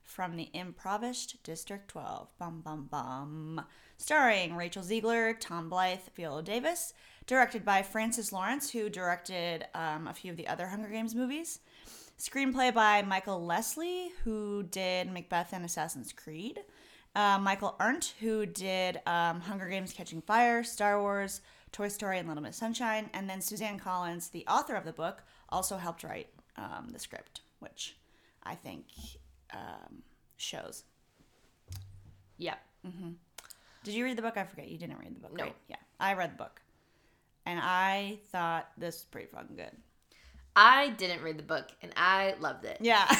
from 0.08 0.36
the 0.36 0.48
improvised 0.54 1.40
District 1.42 1.86
12. 1.88 2.28
Bum 2.38 2.62
bum 2.62 2.88
bum. 2.90 3.64
Starring 3.98 4.56
Rachel 4.56 4.82
Zegler, 4.82 5.38
Tom 5.38 5.70
Blyth, 5.70 6.10
Viola 6.16 6.42
Davis. 6.42 6.94
Directed 7.26 7.62
by 7.64 7.82
Francis 7.82 8.32
Lawrence, 8.32 8.70
who 8.70 8.88
directed 8.88 9.66
um, 9.74 10.08
a 10.08 10.14
few 10.14 10.30
of 10.30 10.38
the 10.38 10.48
other 10.48 10.66
Hunger 10.66 10.88
Games 10.88 11.14
movies. 11.14 11.60
Screenplay 12.18 12.72
by 12.72 13.02
Michael 13.02 13.46
Lesslie, 13.46 14.08
who 14.24 14.62
did 14.62 15.12
Macbeth 15.12 15.52
and 15.52 15.64
Assassin's 15.64 16.12
Creed. 16.12 16.60
Uh, 17.14 17.38
Michael 17.38 17.76
Arndt, 17.78 18.14
who 18.18 18.46
did 18.46 19.00
um, 19.06 19.42
Hunger 19.42 19.68
Games 19.68 19.92
Catching 19.92 20.22
Fire, 20.22 20.64
Star 20.64 21.00
Wars, 21.00 21.42
Toy 21.70 21.88
Story, 21.88 22.18
and 22.18 22.28
Little 22.28 22.42
Miss 22.42 22.56
Sunshine. 22.56 23.10
And 23.12 23.28
then 23.28 23.42
Suzanne 23.42 23.78
Collins, 23.78 24.30
the 24.30 24.46
author 24.46 24.74
of 24.74 24.84
the 24.84 24.92
book, 24.92 25.22
also 25.50 25.76
helped 25.76 26.02
write 26.02 26.28
um, 26.56 26.88
the 26.92 26.98
script, 26.98 27.42
which 27.60 27.96
I 28.42 28.54
think 28.54 28.86
um, 29.52 30.02
shows. 30.36 30.84
Yeah. 32.36 32.54
Did 33.84 33.94
you 33.94 34.04
read 34.04 34.16
the 34.16 34.22
book? 34.22 34.36
I 34.36 34.44
forget. 34.44 34.68
You 34.68 34.78
didn't 34.78 34.98
read 34.98 35.14
the 35.14 35.20
book, 35.20 35.36
No. 35.36 35.44
right? 35.44 35.56
Yeah. 35.68 35.76
I 36.00 36.14
read 36.14 36.32
the 36.32 36.36
book. 36.36 36.60
And 37.46 37.58
I 37.62 38.18
thought 38.30 38.68
this 38.76 38.96
was 38.96 39.04
pretty 39.04 39.28
fucking 39.28 39.56
good. 39.56 39.70
I 40.56 40.90
didn't 40.90 41.22
read 41.22 41.38
the 41.38 41.42
book 41.44 41.68
and 41.82 41.92
I 41.96 42.34
loved 42.40 42.64
it. 42.64 42.78
Yeah. 42.80 43.06
um, 43.08 43.14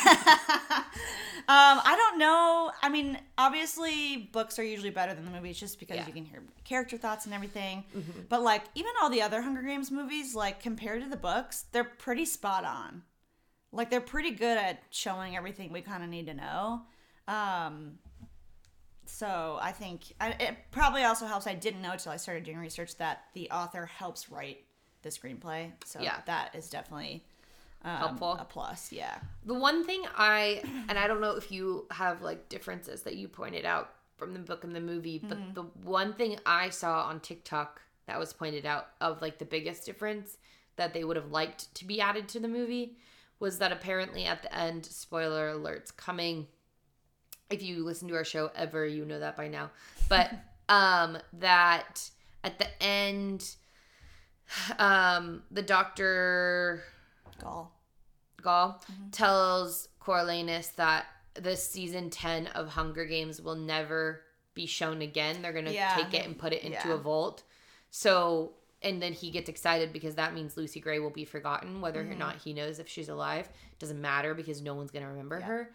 I 1.48 1.94
don't 1.96 2.18
know. 2.18 2.72
I 2.82 2.88
mean, 2.88 3.18
obviously, 3.36 4.28
books 4.32 4.58
are 4.58 4.64
usually 4.64 4.90
better 4.90 5.14
than 5.14 5.24
the 5.24 5.30
movies 5.30 5.58
just 5.58 5.78
because 5.78 5.96
Yeah. 5.98 6.06
you 6.06 6.12
can 6.12 6.24
hear 6.24 6.42
character 6.64 6.96
thoughts 6.96 7.26
and 7.26 7.34
everything. 7.34 7.84
But, 8.28 8.42
like, 8.42 8.64
even 8.74 8.90
all 9.00 9.08
the 9.10 9.22
other 9.22 9.40
Hunger 9.42 9.62
Games 9.62 9.90
movies, 9.90 10.34
like, 10.34 10.60
compared 10.60 11.02
to 11.02 11.08
the 11.08 11.16
books, 11.16 11.64
they're 11.72 11.84
pretty 11.84 12.24
spot 12.24 12.64
on. 12.64 13.02
Like, 13.72 13.90
they're 13.90 14.00
pretty 14.00 14.30
good 14.32 14.56
at 14.58 14.82
showing 14.90 15.36
everything 15.36 15.72
we 15.72 15.80
kind 15.82 16.02
of 16.02 16.08
need 16.08 16.26
to 16.26 16.34
know. 16.34 16.82
Um, 17.26 17.98
so 19.06 19.58
I 19.60 19.72
think 19.72 20.02
I, 20.20 20.30
it 20.30 20.56
probably 20.70 21.02
also 21.04 21.26
helps. 21.26 21.46
I 21.46 21.54
didn't 21.54 21.82
know 21.82 21.92
until 21.92 22.12
I 22.12 22.16
started 22.16 22.44
doing 22.44 22.58
research 22.58 22.96
that 22.98 23.22
the 23.34 23.50
author 23.50 23.86
helps 23.86 24.30
write 24.30 24.64
the 25.02 25.08
screenplay. 25.08 25.72
So 25.84 26.00
Yeah. 26.00 26.20
that 26.26 26.54
is 26.54 26.68
definitely 26.68 27.24
um, 27.84 27.96
Helpful. 27.96 28.32
a 28.40 28.44
plus. 28.44 28.92
Yeah. 28.92 29.16
The 29.44 29.54
one 29.54 29.84
thing 29.84 30.02
I 30.16 30.62
and 30.88 30.98
I 30.98 31.06
don't 31.06 31.20
know 31.20 31.36
if 31.36 31.50
you 31.52 31.86
have 31.90 32.22
like 32.22 32.48
differences 32.48 33.02
that 33.02 33.14
you 33.16 33.28
pointed 33.28 33.64
out 33.64 33.90
from 34.16 34.32
the 34.34 34.40
book 34.40 34.64
and 34.64 34.74
the 34.74 34.80
movie, 34.80 35.18
but 35.26 35.38
Mm-hmm. 35.38 35.54
the 35.54 35.62
one 35.88 36.12
thing 36.14 36.38
I 36.44 36.70
saw 36.70 37.02
on 37.04 37.20
TikTok 37.20 37.80
that 38.06 38.18
was 38.18 38.32
pointed 38.32 38.66
out 38.66 38.88
of 39.00 39.22
like 39.22 39.38
the 39.38 39.44
biggest 39.44 39.86
difference 39.86 40.38
that 40.76 40.92
they 40.92 41.04
would 41.04 41.16
have 41.16 41.30
liked 41.30 41.72
to 41.76 41.84
be 41.84 42.00
added 42.00 42.28
to 42.30 42.40
the 42.40 42.48
movie 42.48 42.96
was 43.40 43.58
that 43.58 43.72
apparently 43.72 44.24
at 44.24 44.42
the 44.42 44.54
end, 44.54 44.84
spoiler 44.86 45.52
alerts 45.54 45.96
coming. 45.96 46.46
If 47.50 47.62
you 47.62 47.84
listen 47.84 48.08
to 48.08 48.14
our 48.14 48.24
show 48.24 48.50
ever, 48.54 48.84
you 48.86 49.04
know 49.04 49.20
that 49.20 49.36
by 49.36 49.48
now. 49.48 49.70
But 50.08 50.30
um 50.68 51.18
that 51.34 52.10
at 52.44 52.58
the 52.58 52.66
end 52.82 53.54
um 54.78 55.42
the 55.50 55.62
doctor 55.62 56.82
Gaul. 57.40 57.72
Gaul 58.42 58.82
tells 59.12 59.88
Coriolanus 60.00 60.74
that 60.76 61.06
the 61.34 61.56
season 61.56 62.10
10 62.10 62.48
of 62.48 62.68
Hunger 62.68 63.04
Games 63.04 63.40
will 63.40 63.54
never 63.56 64.22
be 64.54 64.66
shown 64.66 65.02
again. 65.02 65.40
They're 65.42 65.52
going 65.52 65.64
to 65.66 65.72
Yeah. 65.72 65.94
take 65.94 66.14
it 66.14 66.26
and 66.26 66.36
put 66.38 66.52
it 66.52 66.62
into 66.62 66.88
Yeah. 66.88 66.94
a 66.94 66.96
vault. 66.96 67.42
So, 67.90 68.54
and 68.82 69.02
then 69.02 69.12
he 69.12 69.30
gets 69.30 69.48
excited 69.48 69.92
because 69.92 70.14
that 70.16 70.34
means 70.34 70.56
Lucy 70.56 70.78
Gray 70.80 70.98
will 71.00 71.10
be 71.10 71.24
forgotten, 71.24 71.80
whether 71.80 72.02
Mm-hmm. 72.02 72.12
or 72.12 72.16
not 72.16 72.36
he 72.36 72.52
knows 72.52 72.78
if 72.78 72.88
she's 72.88 73.08
alive. 73.08 73.48
Doesn't 73.78 74.00
matter 74.00 74.34
because 74.34 74.60
no 74.62 74.74
one's 74.74 74.90
going 74.90 75.02
to 75.04 75.08
remember 75.10 75.40
her. 75.40 75.70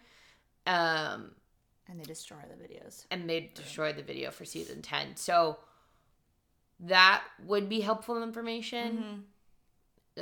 Um, 0.66 1.32
And 1.88 2.00
they 2.00 2.04
destroy 2.04 2.38
the 2.48 2.56
videos. 2.62 3.04
and 3.10 3.28
they 3.28 3.50
destroy 3.54 3.92
the 3.92 4.02
video 4.02 4.30
for 4.30 4.44
season 4.44 4.80
10. 4.82 5.16
So, 5.16 5.58
that 6.80 7.22
would 7.46 7.68
be 7.68 7.80
helpful 7.80 8.22
information, 8.22 8.96
Mm-hmm. 8.96 9.20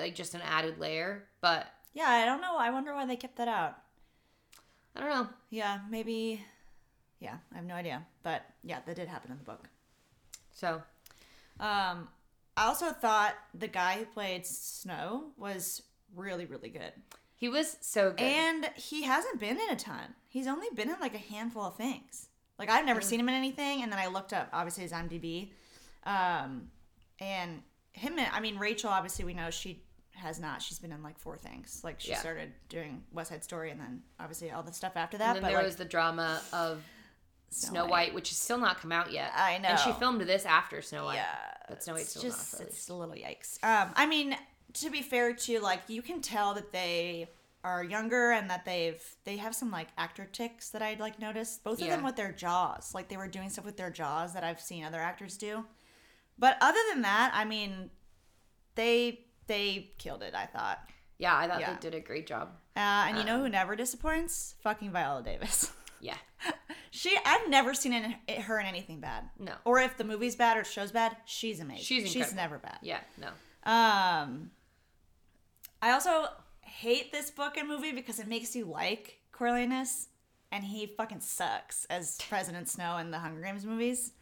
like 0.00 0.14
just 0.14 0.34
an 0.34 0.42
added 0.42 0.78
layer. 0.78 1.24
But 1.40 1.66
Yeah, 1.94 2.08
I 2.08 2.24
don't 2.24 2.40
know. 2.40 2.56
I 2.56 2.70
wonder 2.70 2.94
why 2.94 3.06
they 3.06 3.16
kept 3.16 3.36
that 3.36 3.48
out. 3.48 3.78
I 4.96 5.00
don't 5.00 5.08
know. 5.08 5.28
Yeah, 5.50 5.80
maybe. 5.90 6.44
Yeah, 7.20 7.36
I 7.52 7.56
have 7.56 7.64
no 7.64 7.74
idea. 7.74 8.04
But 8.22 8.42
yeah, 8.62 8.80
that 8.86 8.96
did 8.96 9.08
happen 9.08 9.30
in 9.30 9.38
the 9.38 9.44
book. 9.44 9.68
So, 10.50 10.82
Um, 11.60 12.08
I 12.56 12.66
also 12.66 12.90
thought 12.90 13.34
the 13.54 13.68
guy 13.68 13.98
who 13.98 14.04
played 14.04 14.46
Snow 14.46 15.32
was 15.36 15.82
really, 16.14 16.44
really 16.44 16.68
good. 16.68 16.92
He 17.34 17.48
was 17.48 17.76
so 17.80 18.10
good. 18.10 18.20
And 18.20 18.70
he 18.76 19.02
hasn't 19.02 19.40
been 19.40 19.58
in 19.58 19.70
a 19.70 19.76
ton. 19.76 20.14
He's 20.28 20.46
only 20.46 20.68
been 20.74 20.88
in 20.90 20.96
like 21.00 21.14
a 21.14 21.18
handful 21.18 21.62
of 21.62 21.76
things. 21.76 22.28
Like 22.58 22.70
I've 22.70 22.84
never 22.86 23.00
seen 23.00 23.18
him 23.18 23.28
in 23.28 23.34
anything, 23.34 23.82
and 23.82 23.90
then 23.90 23.98
I 23.98 24.06
looked 24.06 24.32
up 24.32 24.48
obviously 24.52 24.84
his 24.84 24.92
IMDb, 24.92 25.50
um, 26.04 26.68
and 27.18 27.62
him. 27.92 28.18
And, 28.18 28.28
I 28.32 28.40
mean, 28.40 28.58
Rachel. 28.58 28.90
Obviously, 28.90 29.24
we 29.24 29.34
know 29.34 29.50
she 29.50 29.82
has 30.14 30.38
not. 30.38 30.62
She's 30.62 30.78
been 30.78 30.92
in 30.92 31.02
like 31.02 31.18
four 31.18 31.36
things. 31.36 31.80
Like 31.82 32.00
she 32.00 32.10
Yeah. 32.10 32.18
started 32.18 32.52
doing 32.68 33.02
West 33.12 33.30
Side 33.30 33.42
Story, 33.42 33.70
and 33.70 33.80
then 33.80 34.02
obviously 34.20 34.50
all 34.52 34.62
the 34.62 34.72
stuff 34.72 34.92
after 34.94 35.18
that. 35.18 35.28
and 35.28 35.36
then 35.36 35.42
but 35.42 35.48
there 35.48 35.56
like, 35.56 35.66
was 35.66 35.76
the 35.76 35.84
drama 35.84 36.40
of 36.52 36.84
Snow, 37.54 37.82
White. 37.82 37.90
White. 37.90 38.14
which 38.14 38.28
has 38.30 38.38
still 38.38 38.58
not 38.58 38.80
come 38.80 38.92
out 38.92 39.12
yet. 39.12 39.32
I 39.36 39.58
know. 39.58 39.68
And 39.70 39.78
she 39.78 39.92
filmed 39.92 40.20
this 40.22 40.44
after 40.44 40.82
Snow 40.82 41.04
White. 41.04 41.16
Yeah, 41.16 41.34
But 41.68 41.82
Snow 41.82 41.94
White's 41.94 42.04
it's 42.04 42.10
still 42.18 42.22
just 42.30 42.58
not 42.60 42.68
it's 42.68 42.88
a 42.88 42.94
little 42.94 43.14
yikes. 43.14 43.62
Um, 43.64 43.90
I 43.94 44.06
mean, 44.06 44.36
to 44.74 44.90
be 44.90 45.02
fair 45.02 45.34
to 45.34 45.60
like, 45.60 45.82
you 45.88 46.02
can 46.02 46.20
tell 46.20 46.54
that 46.54 46.72
they 46.72 47.28
are 47.64 47.84
younger 47.84 48.32
and 48.32 48.50
that 48.50 48.64
they've 48.64 49.00
they 49.24 49.36
have 49.36 49.54
some 49.54 49.70
like 49.70 49.86
actor 49.96 50.28
ticks 50.32 50.70
that 50.70 50.82
I'd 50.82 50.98
like 50.98 51.20
noticed. 51.20 51.62
Both 51.62 51.80
of 51.80 51.86
them 51.88 52.02
with 52.02 52.16
their 52.16 52.32
jaws, 52.32 52.92
like 52.94 53.08
they 53.08 53.16
were 53.16 53.28
doing 53.28 53.50
stuff 53.50 53.64
with 53.64 53.76
their 53.76 53.90
jaws 53.90 54.34
that 54.34 54.42
I've 54.42 54.60
seen 54.60 54.82
other 54.84 54.98
actors 55.00 55.36
do. 55.36 55.64
But 56.38 56.56
other 56.60 56.80
than 56.92 57.02
that, 57.02 57.30
I 57.34 57.44
mean, 57.44 57.90
they 58.74 59.20
they 59.46 59.90
killed 59.98 60.22
it. 60.22 60.34
I 60.34 60.46
thought. 60.46 60.80
Yeah, 61.18 61.36
I 61.36 61.46
thought 61.46 61.60
Yeah. 61.60 61.74
they 61.74 61.78
did 61.80 61.94
a 61.94 62.00
great 62.00 62.26
job. 62.26 62.48
Uh, 62.74 62.80
and 63.06 63.18
you 63.18 63.22
know 63.24 63.38
who 63.38 63.48
never 63.48 63.76
disappoints? 63.76 64.54
Fucking 64.62 64.90
Viola 64.90 65.22
Davis. 65.22 65.70
Yeah. 66.02 66.16
She, 66.94 67.16
I've 67.24 67.48
never 67.48 67.72
seen 67.72 67.94
in, 67.94 68.14
her 68.42 68.60
in 68.60 68.66
anything 68.66 69.00
bad. 69.00 69.30
No. 69.38 69.54
Or 69.64 69.78
if 69.78 69.96
the 69.96 70.04
movie's 70.04 70.36
bad 70.36 70.58
or 70.58 70.64
show's 70.64 70.92
bad, 70.92 71.16
she's 71.24 71.58
amazing. 71.58 71.84
She's 71.84 72.12
she's 72.12 72.34
never 72.34 72.58
bad. 72.58 72.76
Yeah, 72.82 73.00
no. 73.18 73.28
Um, 73.64 74.50
I 75.80 75.92
also 75.92 76.26
hate 76.60 77.10
this 77.10 77.30
book 77.30 77.56
and 77.56 77.66
movie 77.66 77.92
because 77.92 78.18
it 78.18 78.28
makes 78.28 78.54
you 78.54 78.66
like 78.66 79.20
Coriolanus, 79.32 80.08
and 80.52 80.64
he 80.64 80.84
fucking 80.84 81.20
sucks 81.20 81.86
as 81.86 82.18
President 82.28 82.68
Snow 82.68 82.98
in 82.98 83.10
the 83.10 83.18
Hunger 83.18 83.40
Games 83.40 83.64
movies. 83.64 84.12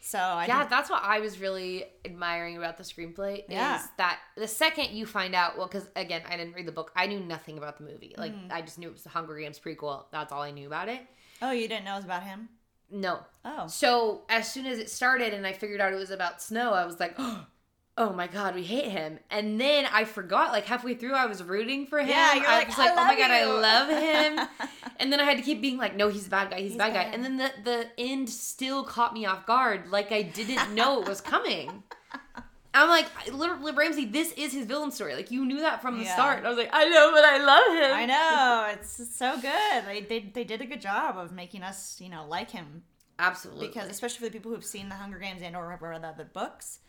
So 0.00 0.18
I 0.18 0.46
yeah, 0.46 0.58
think, 0.60 0.70
that's 0.70 0.88
what 0.90 1.02
I 1.02 1.18
was 1.20 1.40
really 1.40 1.84
admiring 2.04 2.56
about 2.56 2.78
the 2.78 2.84
screenplay. 2.84 3.42
Yeah. 3.48 3.80
Is 3.80 3.88
that 3.96 4.20
the 4.36 4.46
second 4.46 4.90
you 4.90 5.04
find 5.04 5.34
out, 5.34 5.58
well, 5.58 5.66
because 5.66 5.88
again, 5.96 6.22
I 6.28 6.36
didn't 6.36 6.54
read 6.54 6.66
the 6.66 6.72
book, 6.72 6.92
I 6.94 7.06
knew 7.06 7.18
nothing 7.18 7.58
about 7.58 7.78
the 7.78 7.84
movie. 7.84 8.14
Like, 8.16 8.32
Mm. 8.34 8.52
I 8.52 8.60
just 8.62 8.78
knew 8.78 8.88
it 8.88 8.92
was 8.92 9.02
the 9.02 9.08
Hunger 9.08 9.36
Games 9.36 9.58
prequel. 9.58 10.04
That's 10.12 10.32
all 10.32 10.42
I 10.42 10.52
knew 10.52 10.66
about 10.68 10.88
it. 10.88 11.00
oh, 11.42 11.50
you 11.50 11.66
didn't 11.68 11.84
know 11.84 11.94
it 11.94 11.96
was 11.96 12.04
about 12.04 12.22
him? 12.22 12.48
No. 12.90 13.18
Oh, 13.44 13.66
So 13.66 14.22
as 14.28 14.50
soon 14.52 14.66
as 14.66 14.78
it 14.78 14.88
started 14.90 15.34
and 15.34 15.44
I 15.46 15.52
figured 15.52 15.80
out 15.80 15.92
it 15.92 15.96
was 15.96 16.10
about 16.12 16.40
Snow, 16.40 16.72
I 16.72 16.84
was 16.86 17.00
like, 17.00 17.16
oh 17.98 18.12
my 18.12 18.26
god, 18.28 18.54
we 18.54 18.62
hate 18.62 18.90
him. 18.92 19.18
And 19.30 19.60
then 19.60 19.86
I 19.92 20.04
forgot, 20.04 20.52
like 20.52 20.66
halfway 20.66 20.94
through, 20.94 21.14
I 21.14 21.26
was 21.26 21.42
rooting 21.42 21.86
for 21.86 21.98
him. 21.98 22.08
Yeah, 22.10 22.34
you're 22.34 22.46
I 22.46 22.58
like, 22.58 22.68
was 22.68 22.78
"I 22.78 22.84
like, 22.84 22.92
oh 22.92 23.04
my 23.04 23.16
god, 23.16 23.30
I 23.32 23.44
love 23.44 23.88
him. 23.88 24.48
and 24.98 25.12
then 25.12 25.20
I 25.20 25.24
had 25.24 25.36
to 25.36 25.42
keep 25.42 25.60
being 25.60 25.76
like, 25.78 25.94
no, 25.96 26.08
he's 26.08 26.26
a 26.26 26.30
bad 26.30 26.50
guy. 26.50 26.56
He's, 26.60 26.70
a 26.70 26.72
He's 26.74 26.78
bad, 26.78 26.92
guy. 26.94 27.02
And 27.02 27.24
then 27.24 27.36
the 27.36 27.50
the 27.64 27.86
end 27.98 28.28
still 28.30 28.84
caught 28.84 29.12
me 29.14 29.26
off 29.26 29.46
guard, 29.46 29.90
like 29.90 30.12
I 30.12 30.22
didn't 30.22 30.74
know 30.74 31.00
it 31.02 31.08
was 31.08 31.20
coming. 31.20 31.82
I'm 32.74 32.90
like, 32.90 33.06
literally, 33.32 33.72
Ramsey, 33.72 34.04
this 34.04 34.32
is 34.32 34.52
his 34.52 34.66
villain 34.66 34.90
story. 34.90 35.14
Like 35.14 35.30
you 35.30 35.46
knew 35.46 35.60
that 35.60 35.80
from 35.80 35.96
the 35.98 36.04
Yeah. 36.04 36.12
start. 36.12 36.44
I 36.44 36.48
was 36.50 36.58
like, 36.58 36.68
I 36.74 36.84
know, 36.90 37.10
but 37.10 37.24
I 37.24 37.38
love 37.38 37.90
him. 37.90 37.96
I 37.96 38.04
know 38.04 38.66
it's 38.74 39.16
so 39.16 39.36
good. 39.40 39.84
They, 39.86 40.00
they 40.02 40.30
they 40.34 40.44
did 40.44 40.60
a 40.60 40.66
good 40.66 40.82
job 40.82 41.16
of 41.16 41.32
making 41.32 41.62
us, 41.62 41.98
you 42.00 42.10
know, 42.10 42.26
like 42.28 42.50
him 42.50 42.82
Absolutely. 43.18 43.68
because 43.68 43.88
especially 43.88 44.18
for 44.18 44.24
the 44.26 44.30
people 44.38 44.52
who've 44.52 44.62
seen 44.64 44.90
the 44.90 44.94
Hunger 44.96 45.18
Games 45.18 45.40
and 45.42 45.56
or 45.56 45.66
read 45.68 46.02
the 46.02 46.06
other 46.08 46.24
books, 46.30 46.80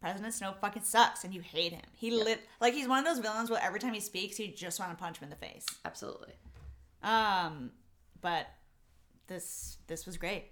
President 0.00 0.34
Snow 0.34 0.52
fucking 0.60 0.82
sucks 0.82 1.22
and 1.22 1.32
you 1.32 1.40
hate 1.42 1.72
him. 1.72 1.82
He 1.94 2.10
lit 2.10 2.40
like 2.60 2.74
he's 2.74 2.88
one 2.88 2.98
of 2.98 3.04
those 3.04 3.20
villains 3.20 3.50
where 3.50 3.62
every 3.62 3.78
time 3.78 3.94
he 3.94 4.00
speaks, 4.00 4.40
you 4.40 4.48
just 4.48 4.80
want 4.80 4.90
to 4.90 4.96
punch 4.96 5.18
him 5.18 5.24
in 5.24 5.30
the 5.30 5.36
face. 5.36 5.64
absolutely. 5.84 6.34
Um, 7.04 7.70
but 8.20 8.46
this 9.28 9.78
this 9.86 10.06
was 10.06 10.16
great. 10.16 10.46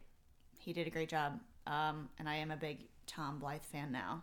He 0.58 0.72
did 0.72 0.86
a 0.86 0.90
great 0.90 1.08
job. 1.08 1.40
Um, 1.66 2.08
and 2.18 2.28
I 2.28 2.36
am 2.36 2.50
a 2.50 2.56
big 2.56 2.86
Tom 3.06 3.40
Blyth 3.42 3.64
fan 3.64 3.90
now. 3.92 4.22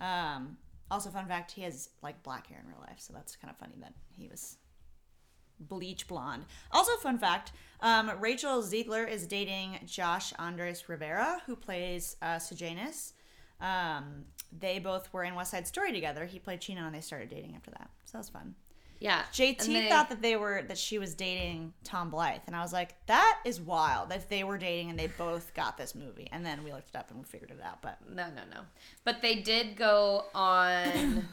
Um, 0.00 0.56
also, 0.90 1.10
fun 1.10 1.26
fact: 1.26 1.52
he 1.52 1.62
has 1.62 1.88
like 2.02 2.22
black 2.22 2.48
hair 2.48 2.60
in 2.62 2.68
real 2.68 2.80
life, 2.80 2.98
so 2.98 3.12
that's 3.12 3.36
kind 3.36 3.50
of 3.50 3.56
funny 3.56 3.76
that 3.80 3.94
he 4.10 4.28
was 4.28 4.58
bleach 5.60 6.08
blonde. 6.08 6.44
Also, 6.70 6.92
fun 6.96 7.18
fact: 7.18 7.52
um, 7.80 8.10
Rachel 8.20 8.62
Zegler 8.62 9.08
is 9.08 9.26
dating 9.26 9.78
Josh 9.86 10.32
Andres 10.38 10.88
Rivera, 10.88 11.40
who 11.46 11.56
plays 11.56 12.16
uh, 12.20 12.38
Sejanus. 12.38 13.14
Um, 13.60 14.24
they 14.58 14.80
both 14.80 15.12
were 15.12 15.22
in 15.22 15.34
West 15.34 15.52
Side 15.52 15.66
Story 15.66 15.92
together. 15.92 16.26
He 16.26 16.38
played 16.38 16.60
Chino, 16.60 16.84
and 16.84 16.94
they 16.94 17.00
started 17.00 17.30
dating 17.30 17.54
after 17.54 17.70
that. 17.70 17.88
So 18.04 18.12
that 18.12 18.18
was 18.18 18.28
fun. 18.28 18.54
Yeah. 19.02 19.24
JT 19.32 19.66
they- 19.66 19.88
thought 19.88 20.10
that 20.10 20.22
they 20.22 20.36
were 20.36 20.62
that 20.62 20.78
she 20.78 20.98
was 20.98 21.14
dating 21.14 21.74
Tom 21.82 22.12
Blyth, 22.12 22.42
and 22.46 22.54
I 22.54 22.62
was 22.62 22.72
like, 22.72 22.94
that 23.06 23.40
is 23.44 23.60
wild 23.60 24.10
that 24.10 24.28
they 24.28 24.44
were 24.44 24.58
dating 24.58 24.90
and 24.90 24.98
they 24.98 25.08
both 25.08 25.52
got 25.54 25.76
this 25.76 25.96
movie. 25.96 26.28
And 26.30 26.46
then 26.46 26.62
we 26.62 26.72
looked 26.72 26.90
it 26.90 26.96
up 26.96 27.10
and 27.10 27.18
we 27.18 27.24
figured 27.24 27.50
it 27.50 27.60
out. 27.64 27.82
But 27.82 27.98
No, 28.08 28.28
no, 28.28 28.42
no. 28.54 28.60
But 29.04 29.20
they 29.20 29.36
did 29.36 29.76
go 29.76 30.26
on 30.36 31.26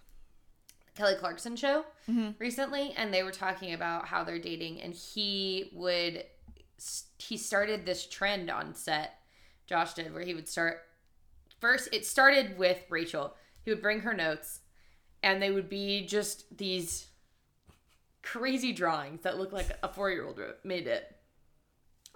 Kelly 0.94 1.14
Clarkson 1.18 1.56
show 1.56 1.86
mm-hmm. 2.08 2.32
recently, 2.38 2.92
and 2.94 3.12
they 3.12 3.22
were 3.22 3.32
talking 3.32 3.72
about 3.72 4.06
how 4.06 4.22
they're 4.22 4.38
dating, 4.38 4.82
and 4.82 4.92
he 4.92 5.70
would 5.72 6.24
he 7.18 7.38
started 7.38 7.86
this 7.86 8.06
trend 8.06 8.50
on 8.50 8.74
set. 8.74 9.20
Josh 9.66 9.94
did 9.94 10.12
where 10.12 10.24
he 10.24 10.34
would 10.34 10.48
start 10.48 10.82
first. 11.58 11.88
It 11.90 12.04
started 12.04 12.58
with 12.58 12.84
Rachel. 12.90 13.34
He 13.64 13.70
would 13.70 13.80
bring 13.80 14.00
her 14.00 14.12
notes, 14.12 14.60
and 15.22 15.40
they 15.40 15.50
would 15.50 15.70
be 15.70 16.04
just 16.04 16.58
these 16.58 17.06
crazy 18.24 18.72
drawings 18.72 19.22
that 19.22 19.38
look 19.38 19.52
like 19.52 19.68
a 19.82 19.88
four 19.88 20.10
year 20.10 20.26
old 20.26 20.40
made 20.64 20.86
it. 20.86 21.14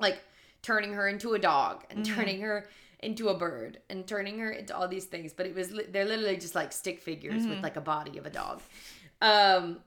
Like 0.01 0.21
turning 0.63 0.95
her 0.95 1.09
into 1.09 1.35
a 1.35 1.39
dog 1.39 1.85
and 1.91 2.05
turning 2.05 2.41
her 2.41 2.69
into 3.01 3.29
a 3.29 3.35
bird 3.35 3.79
and 3.89 4.07
turning 4.07 4.39
her 4.39 4.51
into 4.51 4.77
all 4.77 4.89
these 4.89 5.05
things 5.05 5.33
but 5.33 5.47
it 5.47 5.55
was 5.55 5.73
they're 5.91 6.05
literally 6.05 6.37
just 6.37 6.57
like 6.57 6.73
stick 6.73 7.01
figures 7.01 7.47
with 7.47 7.63
like 7.63 7.77
a 7.77 7.81
body 7.81 8.19
of 8.19 8.27
a 8.27 8.31
dog. 8.31 8.61
Um 9.23 9.81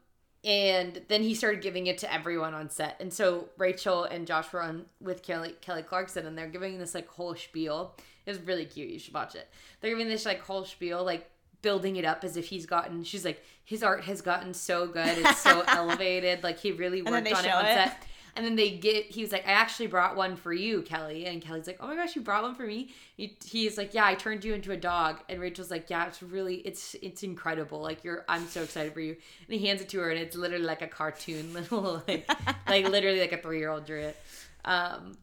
and 0.43 1.01
then 1.07 1.21
he 1.21 1.35
started 1.35 1.61
giving 1.61 1.85
it 1.85 1.99
to 1.99 2.11
everyone 2.11 2.53
on 2.53 2.69
set. 2.69 2.95
And 2.99 3.13
so 3.13 3.49
rachel 3.57 4.05
and 4.05 4.25
josh 4.25 4.51
were 4.53 4.61
on 4.61 4.85
with 5.01 5.23
kelly 5.23 5.55
kelly 5.61 5.83
clarkson 5.83 6.25
and 6.25 6.37
they're 6.37 6.47
giving 6.47 6.77
this 6.77 6.95
like 6.95 7.09
whole 7.09 7.35
spiel. 7.35 7.95
It 8.25 8.31
was 8.31 8.39
really 8.41 8.65
cute. 8.65 8.89
You 8.89 8.99
should 8.99 9.13
watch 9.13 9.35
it. 9.35 9.49
They're 9.81 9.91
giving 9.91 10.07
this 10.07 10.25
like 10.25 10.41
whole 10.41 10.63
spiel 10.63 11.03
like 11.03 11.29
building 11.61 11.95
it 11.95 12.05
up 12.05 12.23
as 12.23 12.37
if 12.37 12.47
he's 12.47 12.65
gotten 12.65 13.03
she's 13.03 13.25
like 13.25 13.43
his 13.63 13.83
art 13.83 14.03
has 14.03 14.21
gotten 14.21 14.53
so 14.53 14.87
good 14.87 15.17
it's 15.17 15.39
so 15.39 15.61
elevated 15.67 16.43
like 16.43 16.59
he 16.59 16.71
really 16.71 17.01
worked 17.01 17.31
on 17.31 17.45
it 17.45 17.51
on 17.51 17.65
it. 17.65 17.73
set 17.73 18.07
and 18.35 18.45
then 18.45 18.55
they 18.55 18.71
get, 18.71 19.05
he 19.05 19.21
was 19.21 19.31
like, 19.31 19.45
I 19.47 19.51
actually 19.51 19.87
brought 19.87 20.15
one 20.15 20.35
for 20.35 20.53
you, 20.53 20.81
Kelly. 20.83 21.25
And 21.25 21.41
Kelly's 21.41 21.67
like, 21.67 21.77
oh 21.81 21.87
my 21.87 21.95
gosh, 21.95 22.15
you 22.15 22.21
brought 22.21 22.43
one 22.43 22.55
for 22.55 22.65
me? 22.65 22.91
He, 23.17 23.35
he's 23.45 23.77
like, 23.77 23.93
yeah, 23.93 24.05
I 24.05 24.15
turned 24.15 24.45
you 24.45 24.53
into 24.53 24.71
a 24.71 24.77
dog. 24.77 25.19
And 25.27 25.39
Rachel's 25.39 25.69
like, 25.69 25.89
yeah, 25.89 26.07
it's 26.07 26.23
really, 26.23 26.55
it's, 26.55 26.95
it's 27.01 27.23
incredible. 27.23 27.81
Like 27.81 28.03
you're, 28.03 28.23
I'm 28.29 28.47
so 28.47 28.63
excited 28.63 28.93
for 28.93 29.01
you. 29.01 29.17
And 29.49 29.59
he 29.59 29.67
hands 29.67 29.81
it 29.81 29.89
to 29.89 29.99
her 29.99 30.11
and 30.11 30.19
it's 30.19 30.35
literally 30.35 30.65
like 30.65 30.81
a 30.81 30.87
cartoon 30.87 31.53
little, 31.53 32.03
like, 32.07 32.29
like 32.67 32.87
literally 32.87 33.19
like 33.19 33.33
a 33.33 33.37
three-year-old 33.37 33.85
drew 33.85 34.01
it. 34.01 34.17
Um, 34.63 35.17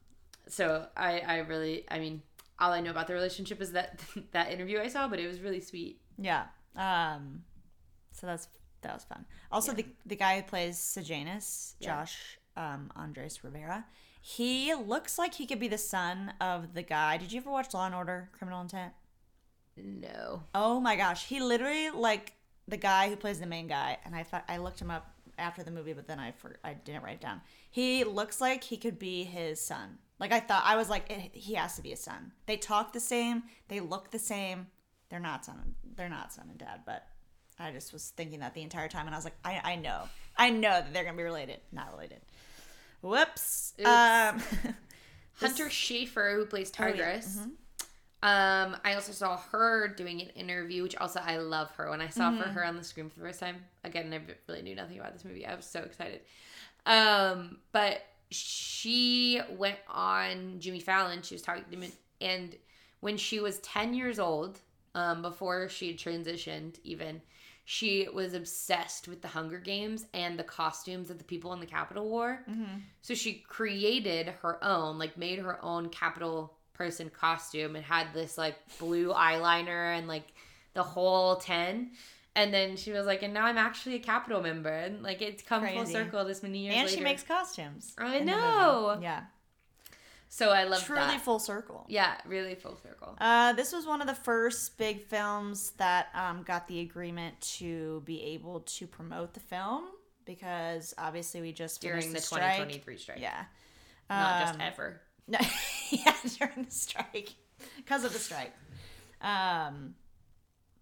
so 0.48 0.87
I, 0.96 1.20
I 1.20 1.38
really, 1.38 1.85
I 1.88 1.98
mean, 2.01 2.22
all 2.59 2.72
I 2.72 2.81
know 2.81 2.90
about 2.90 3.07
the 3.07 3.14
relationship 3.14 3.62
is 3.62 3.72
that, 3.72 4.01
that 4.33 4.53
interview 4.53 4.81
I 4.81 4.88
saw, 4.88 5.09
but 5.09 5.18
it 5.18 5.27
was 5.27 5.40
really 5.40 5.61
sweet. 5.61 6.01
Yeah, 6.18 6.46
um, 6.76 7.42
so 8.12 8.26
that's 8.26 8.48
that 8.83 8.94
was 8.94 9.04
fun. 9.04 9.24
Also, 9.50 9.72
the 9.72 9.87
the 10.07 10.16
guy 10.16 10.37
who 10.37 10.42
plays 10.42 10.78
Sejanus, 10.78 11.76
Yeah. 11.81 11.88
Josh 11.88 12.38
um, 12.57 12.90
Andres 12.96 13.42
Rivera, 13.44 13.87
he 14.20 14.74
looks 14.74 15.18
like 15.18 15.35
he 15.35 15.46
could 15.46 15.61
be 15.61 15.68
the 15.68 15.78
son 15.78 16.33
of 16.40 16.74
the 16.74 16.83
guy. 16.83 17.16
Did 17.16 17.33
you 17.33 17.40
ever 17.40 17.50
watch 17.50 17.72
Law 17.74 17.87
and 17.87 17.94
Order: 17.94 18.28
Criminal 18.33 18.61
Intent? 18.61 18.92
No. 19.76 20.42
Oh 20.54 20.81
my 20.81 20.96
gosh, 20.96 21.26
he 21.26 21.40
literally 21.40 21.90
like 21.90 22.33
the 22.66 22.76
guy 22.76 23.09
who 23.09 23.16
plays 23.16 23.40
the 23.40 23.46
main 23.46 23.66
guy, 23.66 23.98
and 24.04 24.14
I 24.14 24.22
thought 24.22 24.44
I 24.48 24.59
looked 24.59 24.81
him 24.81 24.90
up 24.90 25.14
after 25.38 25.62
the 25.62 25.70
movie, 25.70 25.92
but 25.92 26.07
then 26.07 26.18
I 26.18 26.33
for, 26.33 26.57
I 26.64 26.74
didn't 26.74 27.02
write 27.02 27.14
it 27.14 27.20
down. 27.20 27.40
He 27.70 28.04
looks 28.04 28.40
like 28.40 28.64
he 28.64 28.76
could 28.76 28.98
be 28.98 29.24
his 29.24 29.61
son. 29.61 29.98
Like 30.18 30.33
I 30.33 30.40
thought, 30.40 30.64
I 30.66 30.76
was 30.76 30.90
like, 30.90 31.04
eh, 31.11 31.28
he 31.33 31.54
has 31.54 31.76
to 31.76 31.83
be 31.83 31.92
a 31.92 31.96
son. 31.96 32.33
They 32.46 32.57
talk 32.57 32.92
the 32.92 33.00
same, 33.00 33.44
they 33.68 33.81
look 33.81 34.11
the 34.11 34.18
same. 34.18 34.66
They're 35.11 35.21
not 35.21 35.44
son. 35.44 35.75
They're 35.97 36.09
not 36.09 36.33
son 36.33 36.47
and 36.51 36.59
dad, 36.59 36.81
but 36.87 37.07
I 37.59 37.71
just 37.73 37.92
was 37.92 38.12
thinking 38.16 38.40
that 38.40 38.55
the 38.55 38.62
entire 38.62 38.88
time, 38.88 39.07
and 39.07 39.14
I 39.14 39.18
was 39.18 39.25
like, 39.25 39.37
I 39.44 39.61
I 39.64 39.77
know, 39.77 40.03
I 40.37 40.51
know 40.51 40.71
that 40.71 40.92
they're 40.92 41.05
gonna 41.05 41.16
be 41.16 41.23
related, 41.23 41.61
not 41.73 41.90
related. 41.92 42.21
Whoops. 43.01 43.75
Oops. 43.79 43.88
Um, 43.88 44.42
Hunter 45.35 45.66
Schafer, 45.66 46.35
who 46.35 46.47
plays 46.47 46.73
Oh, 46.79 46.87
yeah. 46.87 46.92
Tigress. 46.92 47.38
Um, 48.21 48.77
I 48.85 48.94
also 48.94 49.12
saw 49.12 49.37
her 49.37 49.87
doing 49.87 50.21
an 50.21 50.31
interview, 50.31 50.83
which 50.83 50.97
also 50.97 51.21
I 51.21 51.37
love 51.38 51.71
her. 51.77 51.88
When 51.90 52.01
I 52.01 52.09
saw 52.09 52.31
Mm-hmm. 52.31 52.42
for 52.42 52.49
her 52.49 52.64
on 52.64 52.77
the 52.77 52.83
screen 52.83 53.09
for 53.09 53.21
the 53.21 53.27
first 53.27 53.38
time, 53.38 53.64
again, 53.85 54.12
I 54.12 54.21
really 54.49 54.62
knew 54.62 54.75
nothing 54.75 54.99
about 54.99 55.12
this 55.12 55.25
movie. 55.25 55.47
I 55.47 55.55
was 55.55 55.64
so 55.64 55.81
excited. 55.81 56.23
Um, 56.87 57.59
but 57.71 58.03
she 58.31 59.40
went 59.57 59.79
on 59.88 60.57
Jimmy 60.59 60.81
Fallon. 60.81 61.23
She 61.23 61.35
was 61.37 61.42
talking 61.42 61.64
to 61.71 61.77
him, 61.79 61.92
and 62.21 62.57
when 63.01 63.16
she 63.16 63.38
was 63.38 63.59
ten 63.61 63.94
years 63.94 64.18
old, 64.18 64.59
um, 64.94 65.22
before 65.22 65.68
she 65.68 65.88
had 65.88 65.98
transitioned, 65.98 66.77
even 66.85 67.20
she 67.64 68.09
was 68.12 68.33
obsessed 68.33 69.09
with 69.09 69.20
the 69.20 69.29
Hunger 69.29 69.59
Games 69.59 70.07
and 70.14 70.38
the 70.38 70.42
costumes 70.44 71.09
that 71.09 71.18
the 71.18 71.24
people 71.24 71.53
in 71.53 71.61
the 71.61 71.66
Capitol 71.66 72.09
wore. 72.09 72.44
So 73.03 73.14
she 73.14 73.44
created 73.46 74.29
her 74.42 74.62
own, 74.64 74.98
like 74.98 75.18
made 75.18 75.38
her 75.40 75.62
own 75.62 75.90
Capitol 75.90 76.55
person 76.72 77.11
costume 77.11 77.77
and 77.77 77.85
had 77.85 78.14
this 78.14 78.38
like 78.38 78.55
blue 78.79 79.12
eyeliner 79.12 79.98
and 79.98 80.09
like 80.09 80.33
the 80.74 80.83
whole 80.83 81.37
10. 81.37 81.90
And 82.37 82.55
then 82.55 82.77
she 82.77 82.92
was 82.92 83.05
like, 83.05 83.22
and 83.22 83.35
now 83.35 83.44
I'm 83.46 83.59
actually 83.59 83.96
a 83.96 83.98
Capitol 83.98 84.40
member. 84.40 84.70
And 84.70 85.03
like 85.03 85.20
it's 85.20 85.42
come 85.42 85.66
full 85.66 85.85
circle 85.92 86.24
this 86.24 86.42
many 86.42 86.61
years 86.61 86.74
and 86.74 86.87
later. 86.87 86.96
she 86.96 87.03
makes 87.05 87.22
costumes. 87.22 87.94
I 87.98 88.16
in 88.16 88.27
the 88.27 88.33
movie. 88.33 88.42
know. 88.42 88.98
Yeah, 89.03 89.22
so 90.28 90.50
I 90.50 90.64
love 90.64 90.82
truly 90.84 91.00
that. 91.02 91.20
full 91.22 91.38
circle. 91.38 91.84
yeah, 91.88 92.16
really 92.26 92.54
full 92.54 92.76
circle. 92.82 93.16
Uh, 93.20 93.52
this 93.54 93.72
was 93.72 93.86
one 93.86 94.00
of 94.00 94.06
the 94.06 94.14
first 94.14 94.76
big 94.78 95.02
films 95.06 95.70
that 95.78 96.08
um, 96.14 96.42
got 96.42 96.68
the 96.68 96.80
agreement 96.80 97.40
to 97.58 98.02
be 98.04 98.22
able 98.22 98.60
to 98.60 98.86
promote 98.86 99.34
the 99.34 99.40
film 99.40 99.84
because 100.24 100.92
obviously 100.98 101.40
we 101.40 101.52
just 101.52 101.80
During 101.80 102.02
finished 102.02 102.14
the 102.16 102.20
strike. 102.20 102.56
2023 102.58 102.96
strike. 102.98 103.18
Yeah, 103.20 103.44
Not 104.10 104.42
just 104.42 104.54
Um, 104.54 104.60
ever. 104.60 105.00
No, 105.26 105.38
yeah, 105.90 106.14
during 106.38 106.64
the 106.64 106.70
strike 106.70 107.30
because 107.76 108.04
of 108.04 108.12
the 108.12 108.18
strike. 108.18 108.52
Um, 109.20 109.94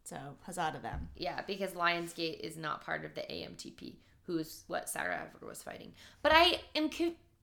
so 0.05 0.17
huzzah 0.43 0.73
to 0.77 0.83
them. 0.83 1.09
Yeah, 1.17 1.41
because 1.47 1.73
Lionsgate 1.73 2.41
is 2.41 2.57
not 2.57 2.85
part 2.85 3.05
of 3.05 3.15
the 3.15 3.23
AMTP, 3.23 3.95
who's 4.27 4.65
what 4.67 4.89
SAG-AFTRA 4.89 5.47
was 5.47 5.63
fighting. 5.63 5.93
But 6.23 6.33
I 6.35 6.61
am 6.77 6.91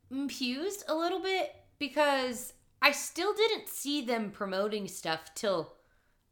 confused 0.09 0.83
a 0.87 0.95
little 0.95 1.19
bit 1.21 1.53
because 1.79 2.53
I 2.81 2.91
still 2.91 3.33
didn't 3.33 3.69
see 3.69 4.01
them 4.01 4.31
promoting 4.31 4.88
stuff 4.88 5.33
till 5.36 5.73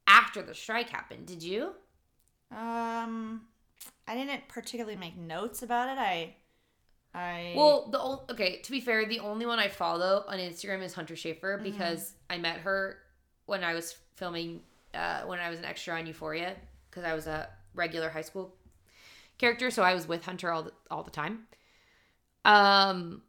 after 0.07 0.41
the 0.41 0.53
strike 0.53 0.89
happened. 0.89 1.27
Did 1.27 1.43
you? 1.43 1.73
Um, 2.51 3.41
I 4.07 4.15
didn't 4.15 4.47
particularly 4.47 4.97
make 4.97 5.17
notes 5.17 5.63
about 5.63 5.89
it. 5.89 5.99
I, 5.99 6.35
I 7.13 7.53
Well, 7.55 7.89
the 7.89 7.99
ol- 7.99 8.25
okay. 8.29 8.57
To 8.57 8.71
be 8.71 8.81
fair, 8.81 9.05
the 9.05 9.19
only 9.19 9.45
one 9.45 9.59
I 9.59 9.69
follow 9.69 10.25
on 10.27 10.37
Instagram 10.37 10.81
is 10.83 10.93
Hunter 10.93 11.15
Schafer 11.15 11.61
because 11.61 12.13
I 12.29 12.37
met 12.37 12.57
her 12.57 12.97
when 13.45 13.63
I 13.63 13.73
was 13.73 13.95
filming 14.15 14.61
uh, 14.93 15.21
when 15.21 15.39
I 15.39 15.49
was 15.49 15.59
an 15.59 15.65
extra 15.65 15.97
on 15.97 16.05
Euphoria 16.05 16.55
because 16.89 17.05
I 17.05 17.13
was 17.13 17.27
a 17.27 17.47
regular 17.73 18.09
high 18.09 18.21
school 18.21 18.53
character, 19.37 19.71
so 19.71 19.83
I 19.83 19.93
was 19.93 20.07
with 20.07 20.25
Hunter 20.25 20.51
all 20.51 20.63
the, 20.63 20.73
all 20.89 21.03
the 21.03 21.11
time. 21.11 21.47
Um, 22.43 23.21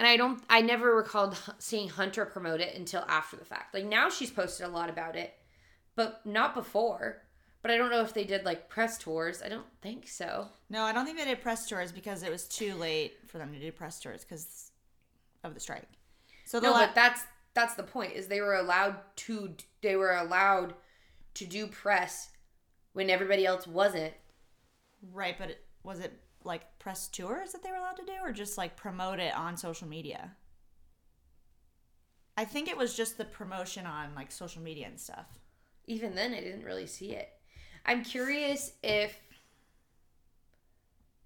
and 0.00 0.08
I 0.08 0.16
don't, 0.16 0.42
I 0.48 0.62
never 0.62 0.96
recalled 0.96 1.36
seeing 1.58 1.90
Hunter 1.90 2.24
promote 2.24 2.60
it 2.60 2.74
until 2.74 3.04
after 3.06 3.36
the 3.36 3.44
fact. 3.44 3.74
Like 3.74 3.84
now, 3.84 4.08
she's 4.08 4.30
posted 4.30 4.66
a 4.66 4.70
lot 4.70 4.88
about 4.88 5.14
it, 5.14 5.34
but 5.94 6.24
not 6.24 6.54
before. 6.54 7.22
But 7.60 7.70
I 7.70 7.76
don't 7.76 7.90
know 7.90 8.00
if 8.00 8.14
they 8.14 8.24
did 8.24 8.46
like 8.46 8.70
press 8.70 8.96
tours. 8.96 9.42
I 9.44 9.50
don't 9.50 9.66
think 9.82 10.08
so. 10.08 10.48
No, 10.70 10.84
I 10.84 10.92
don't 10.92 11.04
think 11.04 11.18
they 11.18 11.26
did 11.26 11.42
press 11.42 11.68
tours 11.68 11.92
because 11.92 12.22
it 12.22 12.30
was 12.32 12.48
too 12.48 12.74
late 12.76 13.18
for 13.26 13.36
them 13.36 13.52
to 13.52 13.60
do 13.60 13.70
press 13.70 14.00
tours 14.00 14.24
because 14.24 14.70
of 15.44 15.52
the 15.52 15.60
strike. 15.60 15.86
So 16.46 16.58
the 16.60 16.68
No, 16.68 16.72
la- 16.72 16.86
but 16.86 16.94
that's 16.94 17.22
that's 17.52 17.74
the 17.74 17.82
point. 17.82 18.14
Is 18.14 18.28
they 18.28 18.40
were 18.40 18.54
allowed 18.54 18.96
to 19.16 19.54
they 19.82 19.96
were 19.96 20.16
allowed 20.16 20.72
to 21.34 21.44
do 21.44 21.66
press 21.66 22.30
when 22.94 23.10
everybody 23.10 23.44
else 23.44 23.66
wasn't. 23.66 24.14
right, 25.12 25.36
but 25.38 25.50
it, 25.50 25.58
was 25.82 26.00
it 26.00 26.18
like 26.44 26.78
press 26.78 27.08
tours 27.08 27.52
that 27.52 27.62
they 27.62 27.70
were 27.70 27.76
allowed 27.76 27.96
to 27.96 28.04
do, 28.04 28.12
or 28.22 28.32
just 28.32 28.56
like 28.58 28.76
promote 28.76 29.18
it 29.18 29.34
on 29.34 29.56
social 29.56 29.88
media? 29.88 30.32
I 32.36 32.44
think 32.44 32.68
it 32.68 32.76
was 32.76 32.96
just 32.96 33.18
the 33.18 33.24
promotion 33.24 33.86
on 33.86 34.14
like 34.14 34.32
social 34.32 34.62
media 34.62 34.86
and 34.86 34.98
stuff. 34.98 35.26
Even 35.86 36.14
then, 36.14 36.32
I 36.32 36.40
didn't 36.40 36.64
really 36.64 36.86
see 36.86 37.10
it. 37.12 37.28
I'm 37.84 38.04
curious 38.04 38.72
if, 38.82 39.18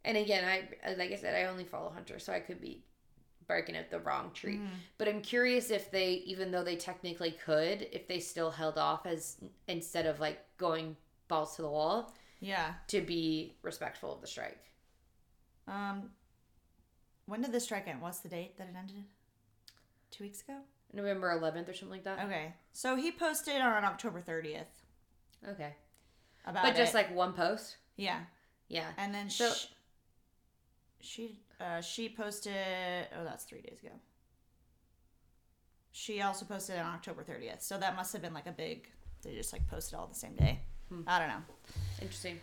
and 0.05 0.17
again, 0.17 0.45
I 0.45 0.95
like 0.97 1.13
I 1.13 1.17
said, 1.17 1.35
I 1.35 1.49
only 1.49 1.65
follow 1.65 1.91
Hunter, 1.91 2.19
so 2.19 2.33
I 2.33 2.41
could 2.41 2.61
be 2.61 2.85
barking 3.47 3.77
at 3.77 3.91
the 3.91 4.01
wrong 4.01 4.31
tree. 4.33 4.57
Mm. 4.57 4.69
But 4.97 5.07
I'm 5.09 5.21
curious 5.21 5.71
if 5.71 5.91
they, 5.91 6.23
even 6.27 6.51
though 6.51 6.65
they 6.65 6.77
technically 6.77 7.33
could, 7.45 7.87
if 7.93 8.09
they 8.09 8.19
still 8.19 8.51
held 8.51 8.79
off 8.79 9.05
as 9.07 9.37
instead 9.69 10.07
of 10.07 10.19
like 10.19 10.41
going 10.57 10.97
balls 11.29 11.57
to 11.57 11.63
the 11.63 11.69
wall 11.69 12.15
Yeah. 12.41 12.73
to 12.89 13.03
be 13.03 13.57
respectful 13.63 14.15
of 14.15 14.21
the 14.23 14.27
strike. 14.27 14.63
Um, 15.67 16.11
when 17.27 17.41
did 17.43 17.53
the 17.53 17.61
strike 17.61 17.89
end? 17.89 18.01
What's 18.03 18.21
the 18.21 18.29
date 18.29 18.57
that 18.59 18.69
it 18.69 18.75
ended? 18.79 19.05
Two 20.11 20.25
weeks 20.25 20.43
ago. 20.43 20.59
November 20.93 21.29
11th 21.41 21.69
or 21.69 21.73
something 21.73 21.91
like 21.91 22.05
that. 22.05 22.25
Okay, 22.27 22.55
so 22.73 22.95
he 22.97 23.11
posted 23.11 23.61
on 23.61 23.85
October 23.85 24.21
thirtieth 24.21 24.69
Okay. 25.49 25.75
about 26.47 26.63
But 26.63 26.77
just 26.77 26.93
it. 26.95 26.97
like 26.97 27.15
one 27.15 27.33
post. 27.33 27.77
yeah, 27.97 28.21
Yeah. 28.69 28.93
and 28.97 29.13
then 29.13 29.29
So- 29.29 29.53
sh- 29.53 29.67
she 31.01 31.41
uh, 31.61 31.81
she 31.81 32.09
posted. 32.09 32.55
Oh, 33.17 33.25
that's 33.25 33.45
three 33.45 33.61
days 33.63 33.81
ago. 33.83 33.93
She 35.93 36.21
also 36.23 36.45
posted 36.45 36.79
on 36.79 36.87
October 36.95 37.23
thirtieth, 37.25 37.63
so 37.63 37.79
that 37.79 37.97
must 37.97 38.13
have 38.13 38.23
been 38.23 38.35
like 38.35 38.47
a 38.47 38.53
big. 38.53 38.89
They 39.23 39.35
just 39.35 39.53
like 39.53 39.67
posted 39.69 39.99
all 39.99 40.07
the 40.07 40.15
same 40.15 40.35
day. 40.35 40.61
Hmm. 40.89 41.03
I 41.07 41.19
don't 41.19 41.29
know. 41.29 41.43
Interesting. 42.01 42.41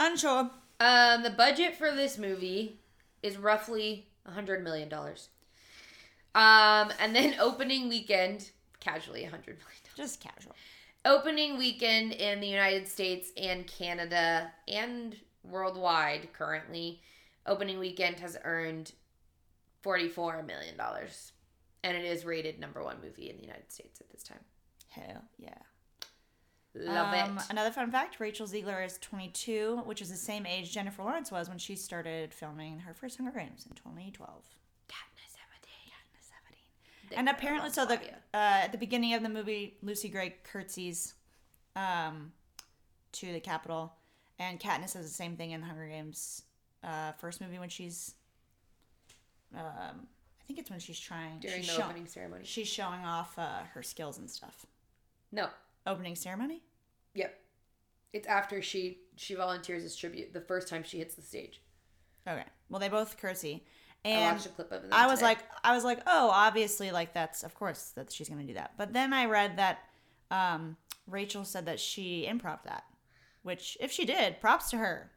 Unsure. 0.00 0.50
Um, 0.80 1.22
the 1.22 1.30
budget 1.30 1.76
for 1.76 1.90
this 1.90 2.18
movie 2.18 2.80
is 3.22 3.36
roughly 3.36 4.06
a 4.26 4.32
hundred 4.32 4.62
million 4.62 4.88
dollars. 4.88 5.28
Um, 6.34 6.92
and 6.98 7.14
then 7.14 7.36
opening 7.40 7.88
weekend, 7.88 8.50
casually 8.80 9.24
a 9.24 9.30
hundred 9.30 9.58
million. 9.58 9.80
Just 9.96 10.20
casual. 10.20 10.54
Opening 11.04 11.58
weekend 11.58 12.12
in 12.12 12.40
the 12.40 12.46
United 12.46 12.88
States 12.88 13.30
and 13.36 13.66
Canada 13.66 14.50
and 14.66 15.16
worldwide 15.44 16.32
currently, 16.32 17.00
opening 17.46 17.78
weekend 17.78 18.18
has 18.20 18.36
earned 18.44 18.92
forty-four 19.82 20.42
million 20.42 20.76
dollars, 20.76 21.32
and 21.82 21.96
it 21.96 22.04
is 22.04 22.24
rated 22.24 22.58
number 22.58 22.82
one 22.82 22.96
movie 23.02 23.30
in 23.30 23.36
the 23.36 23.42
United 23.42 23.70
States 23.70 24.00
at 24.00 24.10
this 24.10 24.22
time. 24.22 24.40
Hell 24.88 25.22
yeah. 25.38 25.58
Love 26.74 27.14
Um, 27.14 27.38
it. 27.38 27.44
Another 27.50 27.70
fun 27.70 27.90
fact: 27.92 28.18
Rachel 28.18 28.46
Zegler 28.46 28.84
is 28.84 28.98
22, 28.98 29.82
which 29.84 30.02
is 30.02 30.10
the 30.10 30.16
same 30.16 30.44
age 30.46 30.72
Jennifer 30.72 31.02
Lawrence 31.04 31.30
was 31.30 31.48
when 31.48 31.58
she 31.58 31.76
started 31.76 32.34
filming 32.34 32.80
her 32.80 32.92
first 32.94 33.16
Hunger 33.16 33.38
Games 33.38 33.64
in 33.68 33.74
2012. 33.76 34.42
Katniss 34.88 35.36
Everdeen. 35.36 35.90
Katniss 35.92 36.30
Everdeen. 36.30 37.16
And 37.18 37.28
apparently, 37.28 37.70
so 37.70 37.86
the 37.86 37.94
uh, 37.94 38.62
at 38.64 38.72
the 38.72 38.78
beginning 38.78 39.14
of 39.14 39.22
the 39.22 39.28
movie, 39.28 39.76
Lucy 39.82 40.08
Gray 40.08 40.34
curtsies 40.42 41.14
um, 41.76 42.32
to 43.12 43.32
the 43.32 43.40
Capitol, 43.40 43.92
and 44.40 44.58
Katniss 44.58 44.94
does 44.94 45.04
the 45.04 45.08
same 45.14 45.36
thing 45.36 45.52
in 45.52 45.60
the 45.60 45.66
Hunger 45.68 45.86
Games 45.86 46.42
uh, 46.82 47.12
first 47.12 47.40
movie 47.40 47.58
when 47.60 47.68
she's, 47.68 48.14
um, 49.54 49.60
I 50.40 50.44
think 50.46 50.58
it's 50.58 50.70
when 50.70 50.80
she's 50.80 50.98
trying 50.98 51.38
during 51.38 51.62
she's 51.62 51.70
the 51.70 51.76
show- 51.80 51.84
opening 51.86 52.06
ceremony. 52.06 52.42
She's 52.44 52.68
showing 52.68 53.04
off 53.04 53.38
uh, 53.38 53.62
her 53.74 53.82
skills 53.84 54.18
and 54.18 54.28
stuff. 54.28 54.66
No, 55.32 55.48
Opening 55.86 56.14
ceremony. 56.16 56.62
Yep. 57.14 57.38
It's 58.12 58.26
after 58.26 58.62
she 58.62 58.98
she 59.16 59.34
volunteers 59.34 59.84
as 59.84 59.94
tribute 59.96 60.32
the 60.32 60.40
first 60.40 60.68
time 60.68 60.82
she 60.82 60.98
hits 60.98 61.14
the 61.14 61.22
stage. 61.22 61.60
Okay. 62.28 62.44
Well, 62.70 62.80
they 62.80 62.88
both 62.88 63.18
curtsy, 63.18 63.64
I 64.04 64.08
and 64.08 64.36
watched 64.36 64.46
a 64.46 64.50
clip 64.50 64.72
of 64.72 64.82
them. 64.82 64.90
I 64.92 65.06
was 65.06 65.18
today. 65.18 65.26
like, 65.28 65.38
I 65.62 65.74
was 65.74 65.84
like, 65.84 66.00
oh, 66.06 66.30
obviously, 66.32 66.90
like 66.90 67.12
that's 67.12 67.42
of 67.44 67.54
course 67.54 67.90
that 67.96 68.10
she's 68.12 68.28
gonna 68.28 68.44
do 68.44 68.54
that. 68.54 68.72
But 68.78 68.92
then 68.92 69.12
I 69.12 69.26
read 69.26 69.58
that 69.58 69.80
um, 70.30 70.76
Rachel 71.06 71.44
said 71.44 71.66
that 71.66 71.78
she 71.80 72.26
improv 72.28 72.62
that, 72.64 72.84
which 73.42 73.76
if 73.80 73.92
she 73.92 74.04
did, 74.06 74.40
props 74.40 74.70
to 74.70 74.78
her. 74.78 75.10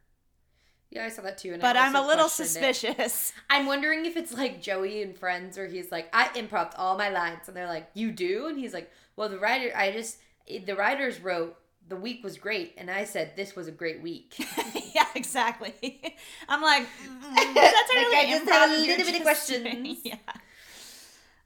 yeah, 0.90 1.06
I 1.06 1.10
saw 1.10 1.22
that 1.22 1.38
too. 1.38 1.54
And 1.54 1.62
But 1.62 1.78
I 1.78 1.86
I'm 1.86 1.96
a 1.96 2.02
little 2.06 2.26
questioned 2.30 2.66
it. 2.66 2.76
suspicious. 2.76 3.34
I'm 3.50 3.66
wondering 3.68 4.06
if 4.06 4.18
it's 4.18 4.34
like 4.34 4.62
Joey 4.62 5.02
and 5.02 5.18
Friends, 5.18 5.58
where 5.58 5.68
he's 5.68 5.92
like, 5.92 6.10
I 6.14 6.26
improv 6.30 6.74
all 6.78 6.98
my 6.98 7.10
lines, 7.10 7.48
and 7.48 7.56
they're 7.56 7.68
like, 7.68 7.90
you 7.94 8.12
do, 8.12 8.48
and 8.48 8.58
he's 8.60 8.74
like, 8.74 8.92
well, 9.16 9.30
the 9.30 9.40
writer, 9.40 9.72
I 9.76 9.92
just 9.92 10.18
the 10.66 10.76
writers 10.76 11.20
wrote 11.20 11.58
the 11.90 11.96
week 11.96 12.24
was 12.24 12.38
great, 12.38 12.74
and 12.78 12.92
I 12.92 13.06
said 13.06 13.34
this 13.36 13.56
was 13.56 13.68
a 13.68 13.72
great 13.72 14.02
week. 14.02 14.36
yeah, 14.94 15.06
exactly. 15.16 16.02
I'm 16.50 16.62
like, 16.62 16.84
mm, 17.04 17.54
that's 17.56 17.90
Like, 17.90 17.98
really 17.98 18.18
I 18.18 18.26
just 18.30 18.50
have 18.50 18.70
a 18.70 18.74
little 18.74 19.06
bit 19.06 19.16
of 19.16 19.22
questions. 19.22 20.00
Yeah. 20.04 20.16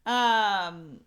Um. 0.05 0.99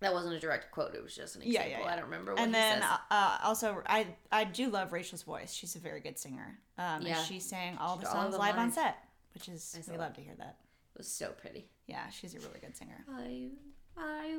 that 0.00 0.12
wasn't 0.12 0.34
a 0.34 0.40
direct 0.40 0.72
quote; 0.72 0.94
it 0.94 1.02
was 1.02 1.14
just 1.14 1.36
an 1.36 1.42
example. 1.42 1.70
yeah, 1.70 1.78
yeah. 1.80 1.86
I 1.86 1.94
don't 1.94 2.06
remember 2.06 2.32
what 2.32 2.40
and 2.40 2.48
he 2.48 2.52
then 2.60 2.80
says. 2.80 2.90
uh, 3.10 3.38
also 3.44 3.82
I 3.86 4.08
I 4.32 4.42
do 4.44 4.68
love 4.68 4.92
Rachel's 4.92 5.22
voice. 5.22 5.52
She's 5.52 5.76
a 5.76 5.78
very 5.78 6.00
good 6.00 6.18
singer. 6.18 6.58
Um, 6.78 7.02
Yeah. 7.02 7.18
and 7.18 7.26
she 7.26 7.38
sang 7.38 7.78
all 7.78 7.96
the 7.96 8.02
She 8.02 8.06
all 8.08 8.14
songs 8.14 8.32
the 8.34 8.38
live 8.40 8.58
on 8.58 8.72
set, 8.72 8.96
which 9.34 9.48
is 9.48 9.78
I 9.88 9.92
we 9.92 9.98
love 9.98 10.14
to 10.14 10.20
hear 10.20 10.34
that. 10.38 10.56
It 10.94 10.98
was 10.98 11.06
so 11.08 11.28
pretty. 11.40 11.68
Yeah, 11.86 12.08
she's 12.10 12.34
a 12.34 12.38
really 12.40 12.58
good 12.60 12.76
singer. 12.76 13.04
I, 13.16 13.50
I, 13.96 14.38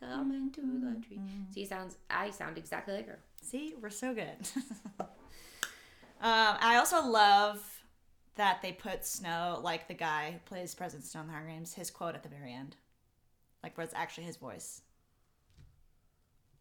come 0.00 0.32
into 0.32 0.60
the 0.60 1.00
tree. 1.06 1.20
See, 1.52 1.64
sounds 1.64 1.96
I 2.10 2.30
sound 2.30 2.58
exactly 2.58 2.94
like 2.94 3.06
her. 3.08 3.18
See, 3.42 3.74
we're 3.80 3.90
so 3.90 4.14
good. 4.14 4.36
um, 5.00 5.06
I 6.20 6.76
also 6.76 7.04
love 7.06 7.60
that 8.36 8.62
they 8.62 8.72
put 8.72 9.04
Snow, 9.04 9.60
like 9.62 9.88
the 9.88 9.94
guy 9.94 10.30
who 10.32 10.38
plays 10.40 10.74
President 10.74 11.04
Snow 11.06 11.22
in 11.22 11.26
the 11.26 11.32
Hunger 11.32 11.48
Games, 11.50 11.74
his 11.74 11.90
quote 11.90 12.14
at 12.14 12.22
the 12.22 12.28
very 12.28 12.52
end, 12.52 12.76
like 13.62 13.76
where 13.76 13.84
it's 13.84 13.94
actually 13.94 14.24
his 14.24 14.36
voice 14.36 14.82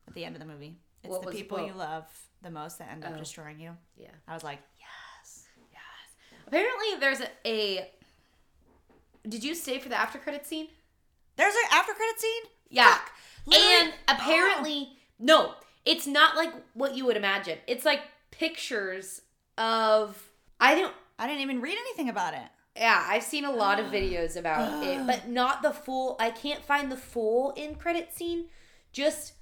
at 0.07 0.13
the 0.13 0.25
end 0.25 0.35
of 0.35 0.41
the 0.41 0.47
movie. 0.47 0.77
It's 1.03 1.11
What 1.11 1.21
the 1.23 1.31
people 1.31 1.65
you 1.65 1.73
love 1.73 2.05
the 2.41 2.49
most 2.49 2.79
that 2.79 2.89
end 2.91 3.03
up 3.05 3.13
Oh. 3.15 3.19
destroying 3.19 3.59
you. 3.59 3.71
Yeah. 3.95 4.09
I 4.27 4.33
was 4.33 4.43
like, 4.43 4.59
yes. 4.79 5.45
Yes. 5.71 6.41
Apparently, 6.47 6.99
there's 6.99 7.21
a, 7.21 7.29
a. 7.45 7.91
Did 9.27 9.43
you 9.43 9.53
stay 9.53 9.79
for 9.79 9.89
the 9.89 9.99
after 9.99 10.17
credit 10.17 10.45
scene? 10.45 10.67
There's 11.35 11.53
an 11.53 11.61
after 11.71 11.93
credit 11.93 12.19
scene. 12.19 12.43
Yeah. 12.69 12.97
And 13.53 13.93
apparently, 14.07 14.89
oh. 14.91 14.95
no, 15.19 15.53
it's 15.85 16.05
not 16.05 16.35
like 16.35 16.53
what 16.73 16.95
you 16.95 17.05
would 17.05 17.17
imagine. 17.17 17.59
It's 17.67 17.85
like 17.85 18.01
pictures 18.31 19.21
of. 19.57 20.29
I 20.59 20.75
don't. 20.75 20.93
I 21.19 21.27
didn't 21.27 21.41
even 21.41 21.61
read 21.61 21.77
anything 21.77 22.09
about 22.09 22.33
it. 22.33 22.47
Yeah, 22.75 23.03
I've 23.07 23.23
seen 23.23 23.45
a 23.45 23.51
lot 23.51 23.79
of 23.79 23.87
videos 23.91 24.35
about 24.35 24.83
it, 24.83 25.05
but 25.07 25.29
not 25.29 25.61
the 25.61 25.71
full. 25.71 26.17
I 26.19 26.29
can't 26.29 26.63
find 26.63 26.91
the 26.91 26.97
full 26.97 27.51
in 27.51 27.75
credit 27.75 28.13
scene. 28.13 28.45
Just 28.91 29.33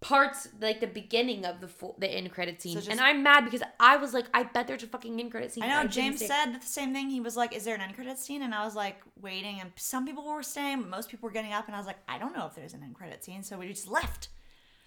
parts 0.00 0.48
like 0.62 0.80
the 0.80 0.86
beginning 0.86 1.44
of 1.44 1.60
the 1.60 1.68
full 1.68 1.94
the 1.98 2.08
end 2.08 2.30
credit 2.32 2.60
scene. 2.62 2.74
just- 2.74 2.88
and 2.88 3.00
I'm 3.00 3.22
mad 3.22 3.44
because 3.44 3.62
I 3.78 3.96
was 3.98 4.14
like, 4.14 4.26
I 4.32 4.44
bet 4.44 4.66
there's 4.66 4.82
a 4.82 4.86
fucking 4.86 5.20
end 5.20 5.30
credit 5.30 5.52
scene. 5.52 5.62
I 5.64 5.68
know 5.68 5.82
didn't 5.82 5.92
James 5.92 6.26
said 6.26 6.54
the 6.54 6.66
same 6.66 6.92
thing. 6.94 7.10
He 7.10 7.20
was 7.20 7.36
like, 7.36 7.54
"Is 7.54 7.64
there 7.64 7.74
an 7.74 7.82
end 7.82 7.94
credit 7.94 8.18
scene?" 8.18 8.42
And 8.42 8.54
I 8.54 8.64
was 8.64 8.74
like, 8.74 8.96
waiting. 9.20 9.60
And 9.60 9.72
some 9.76 10.06
people 10.06 10.24
were 10.26 10.42
staying, 10.42 10.80
but 10.80 10.88
most 10.88 11.10
people 11.10 11.28
were 11.28 11.32
getting 11.32 11.52
up. 11.52 11.66
And 11.66 11.74
I 11.74 11.78
was 11.78 11.86
like, 11.86 11.98
"I 12.08 12.18
don't 12.18 12.34
know 12.34 12.46
if 12.46 12.54
there's 12.54 12.72
an 12.72 12.82
end 12.82 12.94
credit 12.94 13.22
scene." 13.24 13.42
So 13.42 13.58
we 13.58 13.68
just 13.68 13.88
left. 13.88 14.28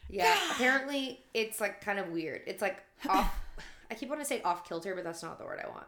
Yeah, 0.09 0.35
apparently 0.51 1.23
it's 1.33 1.61
like 1.61 1.81
kind 1.81 1.99
of 1.99 2.09
weird. 2.09 2.41
It's 2.47 2.61
like 2.61 2.83
off. 3.09 3.39
I 3.91 3.95
keep 3.95 4.09
wanting 4.09 4.25
to 4.25 4.29
say 4.29 4.41
off 4.41 4.67
kilter, 4.67 4.95
but 4.95 5.03
that's 5.03 5.21
not 5.21 5.37
the 5.37 5.45
word 5.45 5.61
I 5.63 5.69
want. 5.69 5.85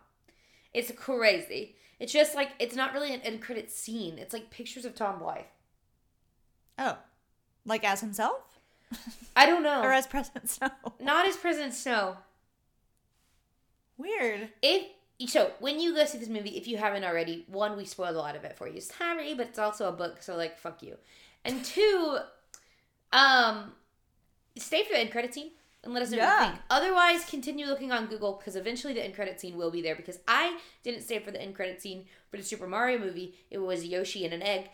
It's 0.73 0.91
crazy. 0.91 1.75
It's 1.99 2.13
just 2.13 2.35
like 2.35 2.51
it's 2.59 2.75
not 2.75 2.93
really 2.93 3.11
an 3.13 3.21
end 3.21 3.41
credit 3.41 3.71
scene. 3.71 4.19
It's 4.19 4.33
like 4.33 4.51
pictures 4.51 4.85
of 4.85 4.93
Tom 4.93 5.19
Blyth. 5.19 5.45
Oh, 6.77 6.97
like 7.65 7.83
as 7.83 8.01
himself 8.01 8.54
I 9.35 9.45
don't 9.45 9.63
know. 9.63 9.81
or 9.81 9.91
as 9.91 10.07
President 10.07 10.49
Snow? 10.49 10.69
not 10.99 11.27
as 11.27 11.35
President 11.35 11.73
Snow. 11.73 12.17
Weird. 13.97 14.49
If 14.61 14.87
so 15.27 15.51
when 15.59 15.79
you 15.79 15.95
go 15.95 16.05
see 16.05 16.17
this 16.17 16.29
movie, 16.29 16.57
if 16.57 16.67
you 16.67 16.77
haven't 16.77 17.03
already, 17.03 17.45
one, 17.47 17.77
we 17.77 17.85
spoiled 17.85 18.15
a 18.15 18.19
lot 18.19 18.35
of 18.35 18.43
it 18.43 18.57
for 18.57 18.67
you. 18.67 18.81
Sorry, 18.81 19.33
but 19.33 19.47
it's 19.47 19.59
also 19.59 19.87
a 19.87 19.91
book, 19.91 20.21
so 20.21 20.35
like 20.35 20.57
fuck 20.57 20.83
you. 20.83 20.97
And 21.45 21.63
two, 21.63 22.17
um, 23.13 23.71
stay 24.57 24.83
for 24.83 24.93
the 24.93 24.99
end 24.99 25.11
credit 25.11 25.33
scene 25.33 25.51
and 25.83 25.93
let 25.93 26.03
us 26.03 26.11
know 26.11 26.17
what 26.17 26.41
you 26.41 26.49
think. 26.49 26.61
Otherwise, 26.69 27.25
continue 27.25 27.67
looking 27.67 27.91
on 27.91 28.07
Google 28.07 28.33
because 28.33 28.55
eventually 28.55 28.93
the 28.93 29.03
end 29.05 29.13
credit 29.13 29.39
scene 29.39 29.55
will 29.55 29.71
be 29.71 29.81
there. 29.81 29.95
Because 29.95 30.19
I 30.27 30.57
didn't 30.83 31.03
stay 31.03 31.19
for 31.19 31.31
the 31.31 31.41
end 31.41 31.55
credit 31.55 31.81
scene 31.81 32.05
for 32.29 32.37
the 32.37 32.43
Super 32.43 32.67
Mario 32.67 32.97
movie. 32.97 33.35
It 33.51 33.59
was 33.59 33.85
Yoshi 33.85 34.25
and 34.25 34.33
an 34.33 34.41
egg. 34.41 34.69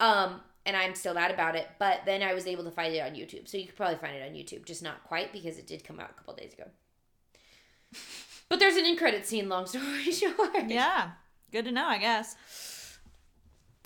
Um, 0.00 0.40
and 0.66 0.76
I'm 0.76 0.94
still 0.94 1.14
mad 1.14 1.30
about 1.30 1.56
it. 1.56 1.66
But 1.78 2.00
then 2.04 2.22
I 2.22 2.34
was 2.34 2.46
able 2.46 2.64
to 2.64 2.70
find 2.70 2.94
it 2.94 3.00
on 3.00 3.12
YouTube, 3.12 3.48
so 3.48 3.56
you 3.56 3.64
could 3.66 3.76
probably 3.76 3.96
find 3.96 4.16
it 4.16 4.28
on 4.28 4.34
YouTube, 4.34 4.66
just 4.66 4.82
not 4.82 5.02
quite 5.04 5.32
because 5.32 5.56
it 5.56 5.66
did 5.66 5.84
come 5.84 5.98
out 5.98 6.10
a 6.10 6.14
couple 6.14 6.34
days 6.34 6.52
ago. 6.52 6.64
But 8.48 8.60
there's 8.60 8.76
an 8.76 8.84
in 8.86 8.96
credit 8.96 9.26
scene. 9.26 9.48
Long 9.48 9.66
story 9.66 10.02
short. 10.12 10.68
Yeah. 10.68 11.10
Good 11.50 11.64
to 11.64 11.72
know, 11.72 11.84
I 11.86 11.98
guess. 11.98 12.36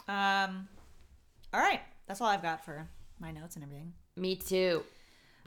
Um. 0.07 0.69
All 1.55 1.61
right. 1.61 1.81
That's 2.07 2.21
all 2.21 2.27
I've 2.27 2.43
got 2.43 2.63
for 2.63 2.87
my 3.19 3.31
notes 3.33 3.55
and 3.57 3.65
everything. 3.65 3.95
Me 4.17 4.37
too. 4.37 4.83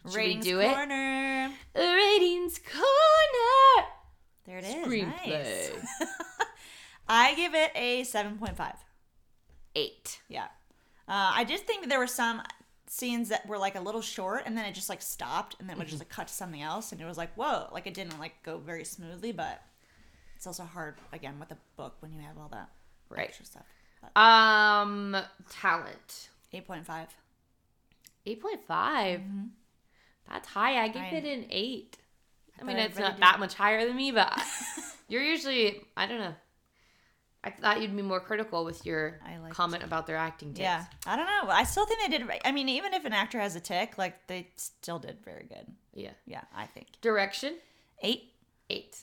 Should 0.07 0.15
Ratings 0.15 0.45
do 0.45 0.59
it? 0.61 0.73
corner. 0.73 1.51
The 1.75 1.81
ratings 1.81 2.59
corner. 2.59 3.87
There 4.45 4.57
it 4.57 4.65
is. 4.65 4.75
Screenplay. 4.87 5.27
Nice. 5.29 5.71
I 7.07 7.35
give 7.35 7.53
it 7.53 7.71
a 7.75 8.03
seven 8.05 8.39
point 8.39 8.57
five. 8.57 8.77
Eight. 9.75 10.21
Yeah. 10.27 10.47
Uh, 11.07 11.31
I 11.35 11.43
did 11.43 11.61
think 11.61 11.81
that 11.83 11.89
there 11.89 11.99
were 11.99 12.07
some 12.07 12.41
scenes 12.87 13.29
that 13.29 13.45
were 13.47 13.57
like 13.57 13.75
a 13.75 13.79
little 13.81 14.01
short 14.01 14.43
and 14.45 14.57
then 14.57 14.65
it 14.65 14.73
just 14.73 14.87
like 14.89 15.01
stopped 15.01 15.55
and 15.59 15.67
then 15.67 15.75
it 15.75 15.79
would 15.79 15.87
just 15.87 15.99
like 15.99 16.09
cut 16.09 16.27
to 16.27 16.33
something 16.33 16.61
else 16.61 16.91
and 16.91 17.01
it 17.01 17.05
was 17.05 17.17
like 17.17 17.33
whoa 17.35 17.67
like 17.71 17.87
it 17.87 17.93
didn't 17.95 18.19
like 18.19 18.33
go 18.43 18.59
very 18.59 18.83
smoothly 18.85 19.31
but 19.31 19.63
it's 20.35 20.45
also 20.45 20.63
hard 20.63 20.95
again 21.11 21.39
with 21.39 21.49
a 21.51 21.57
book 21.75 21.95
when 22.01 22.13
you 22.13 22.19
have 22.21 22.37
all 22.37 22.49
that 22.49 22.69
Right. 23.09 23.21
extra 23.27 23.45
stuff 23.45 23.63
but 24.01 24.19
Um, 24.21 25.17
talent. 25.49 26.29
8.5 26.53 27.07
Eight 28.25 28.41
point 28.41 28.61
five. 28.67 29.21
That's 30.29 30.47
high. 30.47 30.81
I 30.83 30.87
give 30.87 31.01
Mm-hmm. 31.01 31.15
I- 31.15 31.17
it 31.19 31.37
an 31.39 31.45
eight. 31.49 31.97
I, 32.55 32.59
thought 32.59 32.67
mean, 32.67 32.77
it's 32.77 32.95
really 32.95 33.09
not 33.09 33.15
did. 33.17 33.23
that 33.23 33.39
much 33.39 33.53
higher 33.55 33.85
than 33.87 33.95
me, 33.97 34.11
but 34.11 34.39
you're 35.09 35.23
usually. 35.23 35.81
I 35.97 36.05
don't 36.05 36.19
know. 36.19 36.35
I 37.43 37.49
thought 37.49 37.81
you'd 37.81 37.95
be 37.95 38.01
more 38.01 38.19
critical 38.21 38.63
with 38.63 38.85
your 38.85 39.19
comment 39.49 39.83
about 39.83 40.07
their 40.07 40.15
acting 40.15 40.49
tics. 40.53 40.61
yeah 40.61 40.85
i 41.05 41.15
don't 41.17 41.25
know 41.25 41.49
i 41.51 41.63
still 41.63 41.85
think 41.85 41.99
they 42.01 42.17
did 42.17 42.27
i 42.45 42.51
mean 42.51 42.69
even 42.69 42.93
if 42.93 43.03
an 43.05 43.11
actor 43.13 43.39
has 43.39 43.55
a 43.55 43.59
tick 43.59 43.97
like 43.97 44.27
they 44.27 44.47
still 44.55 44.97
did 44.99 45.17
very 45.25 45.43
good 45.49 45.65
Yeah. 45.93 46.11
yeah 46.25 46.41
i 46.55 46.65
think 46.67 46.87
Direction. 47.01 47.55
eight 48.01 48.29
Eight. 48.69 48.97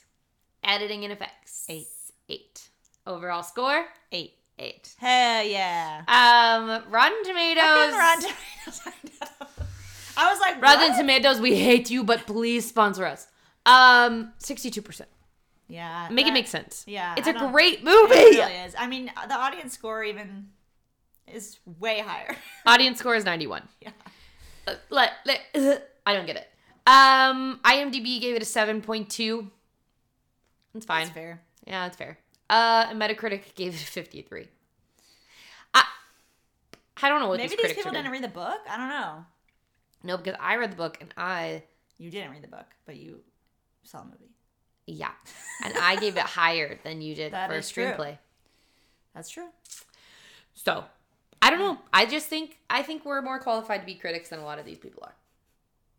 Editing 0.63 1.03
and 1.03 1.13
effects. 1.13 1.65
Eight. 1.69 1.87
Eight. 2.27 2.67
Overall 3.05 3.43
score. 3.43 3.85
eight 4.11 4.33
Eight. 4.59 4.95
hell 4.97 5.43
yeah 5.45 6.01
Um, 6.07 6.91
Rotten 6.91 7.23
Tomatoes. 7.23 7.93
Rotten 7.93 8.21
Tomatoes, 8.21 8.81
I 8.85 8.93
know. 9.03 9.47
I 10.17 10.31
was 10.31 10.39
like 10.39 10.61
Rotten 10.61 10.89
what? 10.89 10.97
Tomatoes, 10.97 11.39
we 11.39 11.55
hate 11.55 11.89
you, 11.91 12.03
but 12.03 12.25
please 12.25 12.67
sponsor 12.67 13.05
us. 13.05 13.27
Um, 13.65 14.33
sixty-two 14.39 14.81
percent. 14.81 15.09
Yeah 15.71 16.09
Make 16.11 16.27
it 16.27 16.33
make 16.33 16.47
sense. 16.47 16.83
yeah, 16.87 17.15
it's 17.17 17.27
I 17.27 17.31
a 17.31 17.51
great 17.51 17.83
movie. 17.83 18.13
It 18.15 18.37
really 18.39 18.53
is. 18.65 18.75
I 18.77 18.87
mean, 18.87 19.11
the 19.27 19.35
audience 19.35 19.73
score 19.73 20.03
even 20.03 20.49
is 21.27 21.59
way 21.79 21.99
higher. 21.99 22.35
Audience 22.65 22.99
score 22.99 23.15
is 23.15 23.23
ninety-one. 23.25 23.67
yeah. 23.79 23.91
Uh, 24.67 24.75
let, 24.89 25.13
let, 25.25 25.39
uh, 25.55 25.77
I 26.05 26.13
don't 26.13 26.25
get 26.25 26.35
it. 26.35 26.47
Um, 26.85 27.59
IMDb 27.63 28.19
gave 28.19 28.35
it 28.35 28.41
a 28.41 28.45
seven 28.45 28.81
point 28.81 29.09
two. 29.09 29.49
It's 30.75 30.85
fine. 30.85 31.05
That's 31.05 31.13
fair. 31.15 31.41
Yeah, 31.65 31.85
that's 31.85 31.97
fair. 31.97 32.17
Uh, 32.49 32.87
Metacritic 32.93 33.55
gave 33.55 33.73
it 33.73 33.81
a 33.81 33.85
fifty-three. 33.85 34.47
I, 35.73 35.83
I 37.01 37.09
don't 37.09 37.21
know 37.21 37.29
what 37.29 37.37
Maybe 37.37 37.55
these 37.55 37.61
these 37.67 37.73
people 37.73 37.91
didn't 37.91 38.11
read 38.11 38.23
the 38.23 38.27
book. 38.43 38.59
I 38.69 38.77
don't 38.77 38.89
know. 38.89 39.25
No, 40.03 40.17
because 40.17 40.35
I 40.39 40.55
read 40.57 40.71
the 40.71 40.75
book 40.75 40.97
and 40.99 41.13
I, 41.15 41.63
You 41.97 42.09
didn't 42.11 42.31
read 42.31 42.41
the 42.43 42.47
book, 42.47 42.65
but 42.85 42.95
you 42.97 43.21
saw 43.83 43.99
the 43.99 44.05
movie. 44.05 44.31
Yeah, 44.91 45.11
and 45.63 45.73
I 45.77 45.95
gave 45.95 46.17
it 46.17 46.23
higher 46.23 46.79
than 46.83 47.01
you 47.01 47.15
did 47.15 47.33
That 47.33 47.49
for 47.49 47.55
a 47.55 47.59
is 47.59 47.69
true. 47.69 47.85
screenplay. 47.85 48.17
That's 49.15 49.29
true. 49.29 49.47
So, 50.53 50.85
I 51.41 51.49
don't 51.49 51.59
know. 51.59 51.79
I 51.93 52.05
just 52.05 52.27
think 52.27 52.57
I 52.69 52.83
think 52.83 53.05
we're 53.05 53.21
more 53.21 53.39
qualified 53.39 53.81
to 53.81 53.85
be 53.85 53.95
critics 53.95 54.29
than 54.29 54.39
a 54.39 54.43
lot 54.45 54.59
of 54.59 54.65
these 54.65 54.77
people 54.77 55.03
are. 55.03 55.15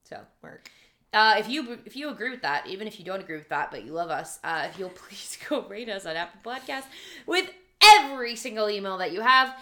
So, 0.05 0.21
Work. 0.43 0.71
uh, 1.13 1.35
if 1.39 1.49
you 1.49 1.79
if 1.85 1.97
you 1.97 2.11
agree 2.11 2.31
with 2.31 2.43
that, 2.43 2.67
even 2.67 2.87
if 2.87 2.99
you 2.99 3.05
don't 3.05 3.21
agree 3.21 3.37
with 3.37 3.49
that, 3.49 3.71
but 3.71 3.85
you 3.85 3.93
love 3.93 4.11
us, 4.11 4.39
uh, 4.45 4.67
if 4.71 4.79
you'll 4.79 4.89
please 5.09 5.37
go 5.49 5.63
rate 5.69 5.89
us 5.89 6.07
on 6.07 6.17
Apple 6.17 6.41
Podcast 6.53 6.85
with 7.27 7.51
every 7.83 8.37
single 8.37 8.71
email 8.71 8.99
that 8.99 9.13
you 9.13 9.21
have, 9.21 9.55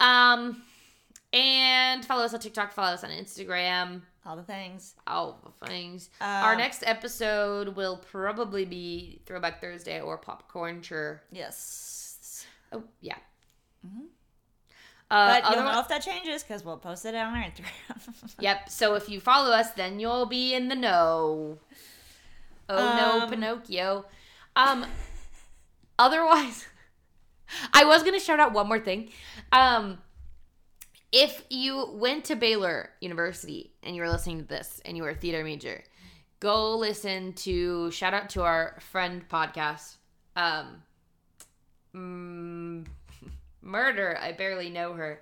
um, 0.00 0.62
and 1.32 2.04
follow 2.04 2.24
us 2.24 2.34
on 2.34 2.40
TikTok, 2.40 2.72
follow 2.72 2.94
us 2.94 3.04
on 3.04 3.10
Instagram, 3.10 4.00
All 4.28 4.36
the 4.36 4.42
things. 4.42 4.94
all 5.06 5.40
the 5.58 5.66
things. 5.66 6.10
Uh, 6.20 6.24
Our 6.44 6.54
next 6.54 6.82
episode 6.86 7.74
will 7.76 7.96
probably 7.96 8.66
be 8.66 9.22
Throwback 9.24 9.58
Thursday 9.62 10.02
or 10.02 10.18
Popcorn 10.18 10.82
Sure. 10.82 11.22
Yes. 11.32 12.44
Oh 12.70 12.84
yeah. 13.00 13.14
Uh, 13.14 13.88
Mm-hmm. 13.88 14.04
But 15.08 15.50
you'll 15.54 15.64
know 15.64 15.80
if 15.80 15.88
that 15.88 16.02
changes 16.02 16.42
because 16.42 16.62
we'll 16.62 16.76
post 16.76 17.06
it 17.06 17.14
on 17.14 17.34
our 17.34 17.42
Instagram. 17.42 18.34
Yep. 18.40 18.68
So 18.68 18.94
if 18.96 19.08
you 19.08 19.18
follow 19.20 19.50
us, 19.50 19.70
then 19.70 19.98
you'll 19.98 20.26
be 20.26 20.52
in 20.54 20.68
the 20.68 20.74
know. 20.76 21.58
Oh 22.68 22.76
no, 22.76 23.22
Um, 23.22 23.30
Pinocchio. 23.30 24.04
Um. 24.54 24.84
Otherwise, 25.98 26.66
I 27.72 27.86
was 27.86 28.02
gonna 28.02 28.20
shout 28.20 28.40
out 28.40 28.52
one 28.52 28.68
more 28.68 28.78
thing. 28.80 29.08
Um, 29.52 29.98
if 31.12 31.44
you 31.48 31.90
went 31.94 32.24
to 32.26 32.36
Baylor 32.36 32.90
University 33.00 33.72
and 33.82 33.96
you 33.96 34.02
were 34.02 34.10
listening 34.10 34.38
to 34.38 34.44
this 34.44 34.80
and 34.84 34.96
you 34.96 35.02
were 35.02 35.10
a 35.10 35.14
theater 35.14 35.42
major, 35.42 35.82
go 36.40 36.76
listen 36.76 37.32
to 37.34 37.90
shout 37.90 38.14
out 38.14 38.30
to 38.30 38.42
our 38.42 38.76
friend 38.80 39.26
podcast. 39.28 39.96
Um, 40.36 40.82
mm, 41.94 42.86
murder. 43.62 44.18
I 44.20 44.32
barely 44.32 44.68
know 44.68 44.92
her 44.92 45.20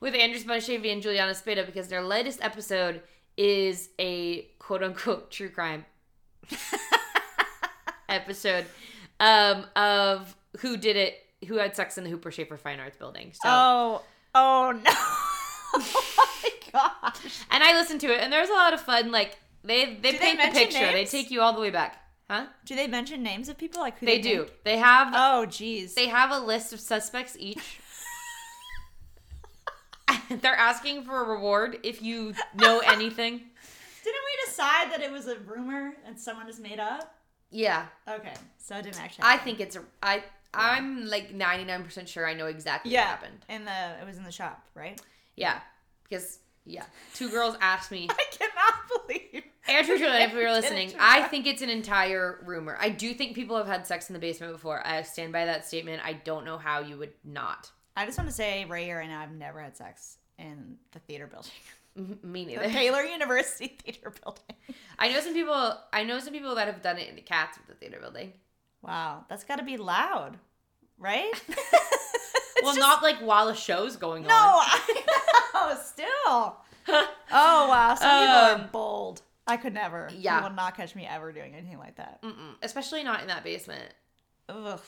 with 0.00 0.14
Andrew 0.14 0.40
Sponchevy 0.40 0.92
and 0.92 1.02
Juliana 1.02 1.34
Spada 1.34 1.64
because 1.64 1.88
their 1.88 2.02
latest 2.02 2.42
episode 2.42 3.02
is 3.36 3.90
a 3.98 4.48
quote 4.58 4.82
unquote 4.82 5.30
true 5.30 5.50
crime 5.50 5.84
episode 8.08 8.66
um, 9.20 9.66
of 9.76 10.34
who 10.58 10.76
did 10.76 10.96
it, 10.96 11.14
who 11.46 11.56
had 11.56 11.76
sex 11.76 11.96
in 11.96 12.04
the 12.04 12.10
Hooper 12.10 12.30
Schaefer 12.30 12.56
Fine 12.56 12.80
Arts 12.80 12.96
Building. 12.96 13.32
So, 13.32 13.48
oh. 13.48 14.02
Oh 14.38 14.72
no. 14.84 14.90
oh 15.74 16.40
my 16.42 16.50
gosh. 16.72 17.40
and 17.50 17.62
I 17.62 17.72
listened 17.72 18.00
to 18.02 18.08
it, 18.12 18.20
and 18.20 18.30
there's 18.32 18.50
a 18.50 18.52
lot 18.52 18.74
of 18.74 18.80
fun. 18.80 19.10
Like 19.10 19.38
they 19.64 19.94
they 19.94 20.12
Do 20.12 20.18
they 20.18 20.18
paint 20.18 20.38
the 20.38 20.44
mention 20.44 20.62
picture, 20.62 20.92
they 20.92 21.04
take 21.06 21.30
you 21.30 21.40
all 21.40 21.52
the 21.54 21.60
way 21.60 21.70
back, 21.70 21.96
huh? 22.28 22.46
Do 22.66 22.74
they 22.76 22.86
mention 22.86 23.22
names 23.22 23.48
of 23.48 23.56
people 23.56 23.80
like 23.80 23.98
who 23.98 24.06
They 24.06 24.16
they, 24.20 24.22
do. 24.34 24.46
They 24.64 24.76
have 24.76 25.12
Oh 25.14 25.46
jeez. 25.48 25.94
they 25.94 26.08
have 26.08 26.30
a 26.30 26.38
list 26.38 26.72
of 26.72 26.80
suspects 26.80 27.36
each. 27.40 27.80
They're 30.28 30.54
asking 30.54 31.04
for 31.04 31.20
a 31.22 31.28
reward 31.28 31.78
if 31.82 32.02
you 32.02 32.34
know 32.54 32.80
anything. 32.80 33.32
Didn't 34.04 34.22
we 34.24 34.46
decide 34.46 34.92
that 34.92 35.00
it 35.00 35.10
was 35.10 35.26
a 35.26 35.36
rumor 35.40 35.94
and 36.06 36.18
someone 36.18 36.46
just 36.46 36.60
made 36.60 36.78
up? 36.78 37.12
Yeah, 37.50 37.86
Okay, 38.08 38.34
so 38.58 38.76
it 38.76 38.82
didn't 38.82 39.00
actually. 39.00 39.24
I 39.24 39.36
think 39.38 39.60
it's 39.60 39.76
a. 39.76 39.82
I 40.02 40.22
I'm 40.56 41.06
like 41.06 41.32
99% 41.36 42.08
sure 42.08 42.26
I 42.26 42.34
know 42.34 42.46
exactly 42.46 42.92
yeah 42.92 43.02
what 43.02 43.08
happened. 43.10 43.44
in 43.48 43.64
the 43.64 44.00
it 44.02 44.06
was 44.06 44.16
in 44.16 44.24
the 44.24 44.32
shop, 44.32 44.66
right? 44.74 45.00
Yeah, 45.36 45.60
because 46.08 46.38
yeah, 46.64 46.84
two 47.14 47.30
girls 47.30 47.56
asked 47.60 47.90
me. 47.90 48.08
I 48.10 48.24
cannot 48.32 49.06
believe. 49.06 49.44
Andrew, 49.68 49.96
if 49.98 50.32
we 50.34 50.42
were 50.42 50.50
listening, 50.60 50.92
I 50.98 51.22
think 51.22 51.46
it's 51.46 51.62
an 51.62 51.70
entire 51.70 52.40
rumor. 52.44 52.76
I 52.80 52.88
do 52.88 53.14
think 53.14 53.34
people 53.34 53.56
have 53.56 53.66
had 53.66 53.86
sex 53.86 54.08
in 54.08 54.14
the 54.14 54.18
basement 54.20 54.52
before. 54.52 54.84
I 54.86 55.02
stand 55.02 55.32
by 55.32 55.44
that 55.44 55.66
statement. 55.66 56.02
I 56.04 56.14
don't 56.14 56.44
know 56.44 56.56
how 56.58 56.80
you 56.80 56.96
would 56.98 57.12
not. 57.24 57.70
I 57.96 58.04
just 58.06 58.18
want 58.18 58.28
to 58.30 58.34
say 58.34 58.64
right 58.64 58.84
here 58.84 59.02
now, 59.06 59.20
I've 59.20 59.32
never 59.32 59.60
had 59.60 59.76
sex 59.76 60.18
in 60.38 60.76
the 60.92 60.98
theater 61.00 61.26
building, 61.26 62.18
Me 62.22 62.44
the 62.44 62.56
neither. 62.56 62.68
Baylor 62.72 63.02
University 63.04 63.68
theater 63.82 64.12
building. 64.22 64.56
I 64.98 65.10
know 65.12 65.20
some 65.20 65.34
people. 65.34 65.78
I 65.92 66.04
know 66.04 66.18
some 66.20 66.32
people 66.32 66.54
that 66.56 66.66
have 66.66 66.82
done 66.82 66.98
it 66.98 67.08
in 67.08 67.16
the 67.16 67.22
cats 67.22 67.56
with 67.58 67.66
the 67.68 67.74
theater 67.74 67.98
building. 68.00 68.32
Wow, 68.86 69.24
that's 69.28 69.44
got 69.44 69.56
to 69.56 69.64
be 69.64 69.76
loud, 69.76 70.38
right? 70.98 71.30
well, 72.62 72.74
just- 72.74 72.78
not 72.78 73.02
like 73.02 73.18
while 73.18 73.48
a 73.48 73.56
show's 73.56 73.96
going 73.96 74.22
No, 74.24 74.34
on. 74.34 74.34
No, 74.34 74.60
I 74.62 75.02
know. 75.54 75.76
Still. 75.84 76.56
Oh 76.88 77.68
wow, 77.68 77.94
some 77.96 78.08
people 78.22 78.34
Um, 78.36 78.60
are 78.62 78.68
bold. 78.72 79.22
I 79.48 79.56
could 79.56 79.74
never. 79.74 80.08
yeah. 80.16 80.38
you 80.38 80.42
will 80.44 80.54
not 80.54 80.76
catch 80.76 80.94
me 80.96 81.06
ever 81.06 81.32
doing 81.32 81.54
anything 81.54 81.78
like 81.78 81.96
that. 81.96 82.20
Mm-mm. 82.22 82.54
Especially 82.62 83.02
not 83.04 83.20
in 83.22 83.28
that 83.28 83.44
basement. 83.44 83.92
Ugh. 84.48 84.80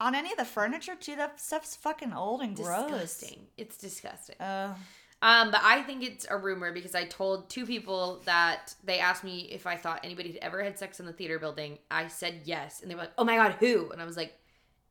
On 0.00 0.14
any 0.14 0.32
of 0.32 0.36
the 0.38 0.44
furniture 0.44 0.96
too, 0.96 1.14
that 1.16 1.40
stuff's 1.40 1.76
fucking 1.76 2.12
old 2.12 2.40
and 2.42 2.56
gross. 2.56 2.90
Disgusting. 2.90 3.46
It's 3.56 3.76
disgusting. 3.76 4.36
Uh, 4.40 4.74
Um, 5.24 5.50
but 5.50 5.60
I 5.64 5.82
think 5.82 6.02
it's 6.02 6.26
a 6.28 6.36
rumor 6.36 6.70
because 6.70 6.94
I 6.94 7.06
told 7.06 7.48
two 7.48 7.64
people 7.64 8.20
that 8.26 8.74
they 8.84 8.98
asked 8.98 9.24
me 9.24 9.48
if 9.50 9.66
I 9.66 9.74
thought 9.74 10.00
anybody 10.04 10.32
had 10.32 10.38
ever 10.42 10.62
had 10.62 10.78
sex 10.78 11.00
in 11.00 11.06
the 11.06 11.14
theater 11.14 11.38
building. 11.38 11.78
I 11.90 12.08
said 12.08 12.42
yes, 12.44 12.82
and 12.82 12.90
they 12.90 12.94
were 12.94 13.00
like, 13.00 13.12
"Oh 13.16 13.24
my 13.24 13.36
god, 13.36 13.52
who?" 13.58 13.90
And 13.90 14.02
I 14.02 14.04
was 14.04 14.18
like, 14.18 14.34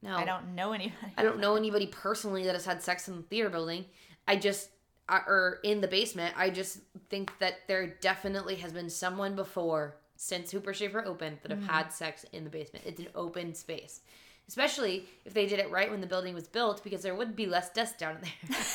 "No, 0.02 0.16
I 0.16 0.26
don't 0.26 0.56
know 0.56 0.74
anybody. 0.74 0.98
I 1.18 1.22
don't 1.22 1.40
know 1.40 1.56
anybody 1.56 1.86
personally 1.86 2.46
that 2.46 2.56
has 2.56 2.66
had 2.66 2.82
sex 2.82 3.08
in 3.08 3.16
the 3.18 3.22
theater 3.22 3.52
building. 3.52 3.86
I 4.28 4.36
just 4.38 4.70
or 5.08 5.60
in 5.64 5.82
the 5.82 5.88
basement. 5.88 6.34
I 6.36 6.50
just 6.50 6.80
think 7.12 7.38
that 7.38 7.68
there 7.68 7.86
definitely 8.02 8.56
has 8.56 8.74
been 8.74 8.90
someone 8.90 9.36
before 9.36 9.98
since 10.16 10.50
Hooper 10.50 10.74
Schaefer 10.74 11.06
opened 11.06 11.38
that 11.44 11.52
have 11.52 11.60
Mm-hmm. 11.60 11.70
had 11.70 11.94
sex 11.94 12.26
in 12.34 12.44
the 12.44 12.50
basement. 12.50 12.86
It's 12.88 13.00
an 13.00 13.10
open 13.14 13.54
space." 13.54 14.02
Especially 14.48 15.06
if 15.26 15.34
they 15.36 15.46
did 15.46 15.60
it 15.60 15.70
right 15.70 15.92
when 15.92 16.02
the 16.02 16.08
building 16.08 16.34
was 16.34 16.48
built, 16.48 16.84
because 16.84 17.04
there 17.04 17.14
would 17.16 17.36
be 17.36 17.46
less 17.46 17.70
dust 17.72 18.00
down 18.00 18.16
in 18.16 18.22
there. 18.24 18.58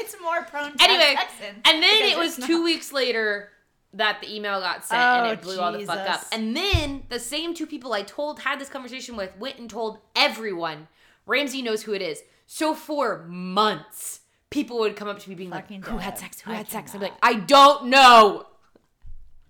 It's 0.00 0.14
more 0.28 0.44
prone 0.44 0.76
to 0.76 0.82
anyway, 0.82 1.16
and 1.64 1.82
then 1.82 2.02
it 2.10 2.18
was 2.18 2.36
two 2.36 2.58
not- 2.58 2.64
weeks 2.64 2.92
later 2.92 3.50
that 3.94 4.20
the 4.20 4.34
email 4.34 4.60
got 4.60 4.84
sent 4.84 5.00
Oh, 5.00 5.24
and 5.24 5.32
it 5.38 5.42
blew 5.42 5.58
all 5.58 5.72
the 5.72 5.84
fuck 5.84 6.08
up. 6.08 6.24
And 6.30 6.54
then 6.56 7.04
the 7.08 7.18
same 7.18 7.54
two 7.54 7.66
people 7.66 7.92
I 7.94 8.02
told 8.02 8.40
had 8.40 8.60
this 8.60 8.68
conversation 8.68 9.16
with 9.16 9.36
went 9.38 9.58
and 9.58 9.68
told 9.68 9.98
everyone 10.14 10.88
Ramsey 11.26 11.62
knows 11.62 11.82
who 11.82 11.94
it 11.94 12.02
is. 12.02 12.22
So 12.46 12.74
for 12.74 13.24
months, 13.28 14.20
people 14.50 14.78
would 14.80 14.96
come 14.96 15.08
up 15.08 15.18
to 15.20 15.28
me 15.28 15.34
being 15.34 15.50
Fucking 15.50 15.82
like, 15.82 15.90
"Who 15.90 15.98
had 15.98 16.18
sex? 16.18 16.40
Who 16.40 16.50
I 16.50 16.54
had 16.54 16.68
sex?" 16.68 16.94
I'm 16.94 17.00
like, 17.00 17.14
"I 17.22 17.34
don't 17.34 17.86
know." 17.86 18.46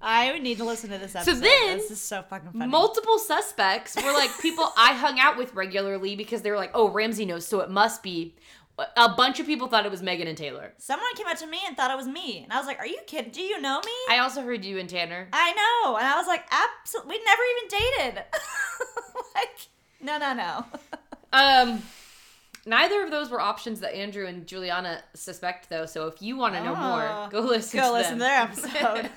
I 0.01 0.31
would 0.33 0.43
need 0.43 0.59
to 0.59 0.65
listen 0.65 0.91
to 0.91 0.99
this 0.99 1.17
episode. 1.17 1.43
then, 1.43 1.79
this 1.79 1.91
is 1.91 2.01
so 2.01 2.23
fucking 2.23 2.53
funny. 2.53 2.71
Multiple 2.71 3.19
suspects 3.19 3.97
were 3.97 4.13
like 4.13 4.31
people 4.41 4.73
I 4.77 4.93
hung 4.93 5.19
out 5.19 5.37
with 5.37 5.55
regularly 5.55 6.15
because 6.15 6.43
they 6.43 6.51
were 6.51 6.57
like, 6.57 6.71
"Oh, 6.75 6.89
Ramsey 6.89 7.25
knows, 7.27 7.47
so 7.47 7.61
it 7.61 7.71
must 7.71 8.03
be." 8.03 8.35
A 8.97 9.09
bunch 9.09 9.41
of 9.41 9.47
people 9.47 9.67
thought 9.67 9.85
it 9.85 9.91
was 9.91 10.03
Megan 10.03 10.29
and 10.29 10.39
Taylor. 10.39 10.73
Someone 10.79 11.09
came 11.17 11.27
up 11.27 11.37
to 11.39 11.47
me 11.49 11.59
and 11.67 11.77
thought 11.77 11.91
it 11.91 11.97
was 11.97 12.07
me, 12.07 12.43
and 12.45 12.53
I 12.53 12.59
was 12.59 12.67
like, 12.67 12.79
"Are 12.79 12.87
you 12.87 12.99
kidding? 13.07 13.33
Do 13.33 13.43
you 13.43 13.61
know 13.61 13.81
me?" 13.85 13.93
I 14.09 14.19
also 14.19 14.43
heard 14.43 14.65
you 14.65 14.79
and 14.79 14.89
Tanner. 14.89 15.29
I 15.33 15.53
know, 15.53 15.97
and 15.97 16.07
I 16.07 16.17
was 16.17 16.27
like, 16.29 16.45
"Absolutely, 16.51 17.17
we 17.19 17.25
never 17.25 17.43
even 17.57 17.69
dated." 18.15 18.25
like, 19.35 19.69
no, 20.01 20.19
no, 20.19 20.33
no. 20.35 20.65
Um, 21.31 21.83
neither 22.65 23.05
of 23.05 23.11
those 23.11 23.29
were 23.31 23.39
options 23.41 23.81
that 23.81 23.95
Andrew 23.95 24.27
and 24.27 24.47
Juliana 24.47 25.03
suspect, 25.13 25.69
though. 25.69 25.85
So 25.85 26.07
if 26.07 26.23
you 26.23 26.39
want 26.39 26.55
to 26.55 26.65
know 26.65 26.75
Oh. 26.75 26.77
more, 26.77 27.29
go 27.31 27.41
listen. 27.41 27.81
Go 27.81 27.89
to 27.89 27.93
listen 27.93 28.15
to 28.15 28.19
their 28.21 28.41
episode. 28.43 29.11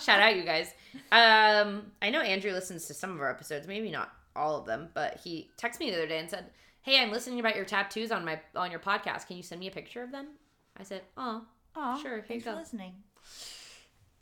Shout 0.00 0.20
out, 0.20 0.36
you 0.36 0.44
guys. 0.44 0.72
Um, 1.12 1.92
I 2.00 2.08
know 2.08 2.20
Andrew 2.22 2.52
listens 2.52 2.86
to 2.86 2.94
some 2.94 3.10
of 3.10 3.20
our 3.20 3.28
episodes, 3.28 3.66
maybe 3.66 3.90
not 3.90 4.10
all 4.34 4.56
of 4.56 4.64
them, 4.64 4.88
but 4.94 5.20
he 5.22 5.50
texted 5.58 5.80
me 5.80 5.90
the 5.90 5.96
other 5.98 6.06
day 6.06 6.18
and 6.18 6.30
said, 6.30 6.46
"Hey, 6.82 7.00
I'm 7.00 7.10
listening 7.10 7.40
about 7.40 7.56
your 7.56 7.64
tattoos 7.64 8.10
on 8.12 8.24
my 8.24 8.40
on 8.56 8.70
your 8.70 8.80
podcast. 8.80 9.26
Can 9.26 9.36
you 9.36 9.42
send 9.42 9.60
me 9.60 9.68
a 9.68 9.70
picture 9.70 10.02
of 10.02 10.12
them?" 10.12 10.28
I 10.76 10.82
said, 10.82 11.02
"Oh, 11.16 11.44
Aw, 11.76 12.00
Sure, 12.02 12.22
thanks 12.22 12.44
for 12.44 12.54
listening. 12.54 12.94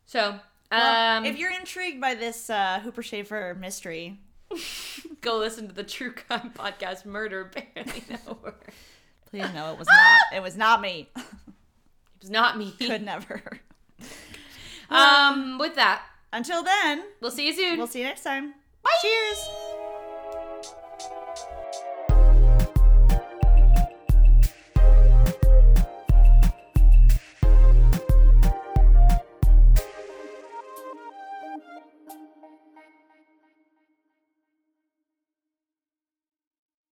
so." 0.07 0.38
Well, 0.71 1.16
Um, 1.18 1.25
if 1.25 1.38
you're 1.38 1.51
intrigued 1.53 1.99
by 2.01 2.14
this 2.14 2.51
uh, 2.51 2.81
Hooper 2.81 3.03
Schaefer 3.03 3.57
mystery, 3.59 4.18
go 5.23 5.38
listen 5.38 5.66
to 5.68 5.75
the 5.75 5.83
True 5.85 6.12
Crime 6.12 6.53
Podcast, 6.55 7.07
Murder 7.07 7.40
Apparently 7.55 8.03
Nowhere. 8.27 8.55
please 9.31 9.51
know 9.55 9.73
it 9.73 9.79
was 9.79 9.88
not. 9.88 10.21
It 10.37 10.42
was 10.42 10.57
not 10.59 10.83
me. 10.83 11.09
It 11.16 11.25
was 12.21 12.29
not 12.31 12.59
me. 12.59 12.73
Could 12.79 13.03
never. 13.03 13.40
Um, 14.90 15.57
with 15.59 15.75
that, 15.77 16.03
Until 16.35 16.62
then, 16.62 17.03
we'll 17.23 17.31
see 17.31 17.47
you 17.47 17.55
soon. 17.55 17.79
we'll 17.79 17.87
see 17.87 18.01
you 18.01 18.05
next 18.07 18.23
time. 18.25 18.53
Bye. 18.83 18.90
Cheers. 19.01 19.49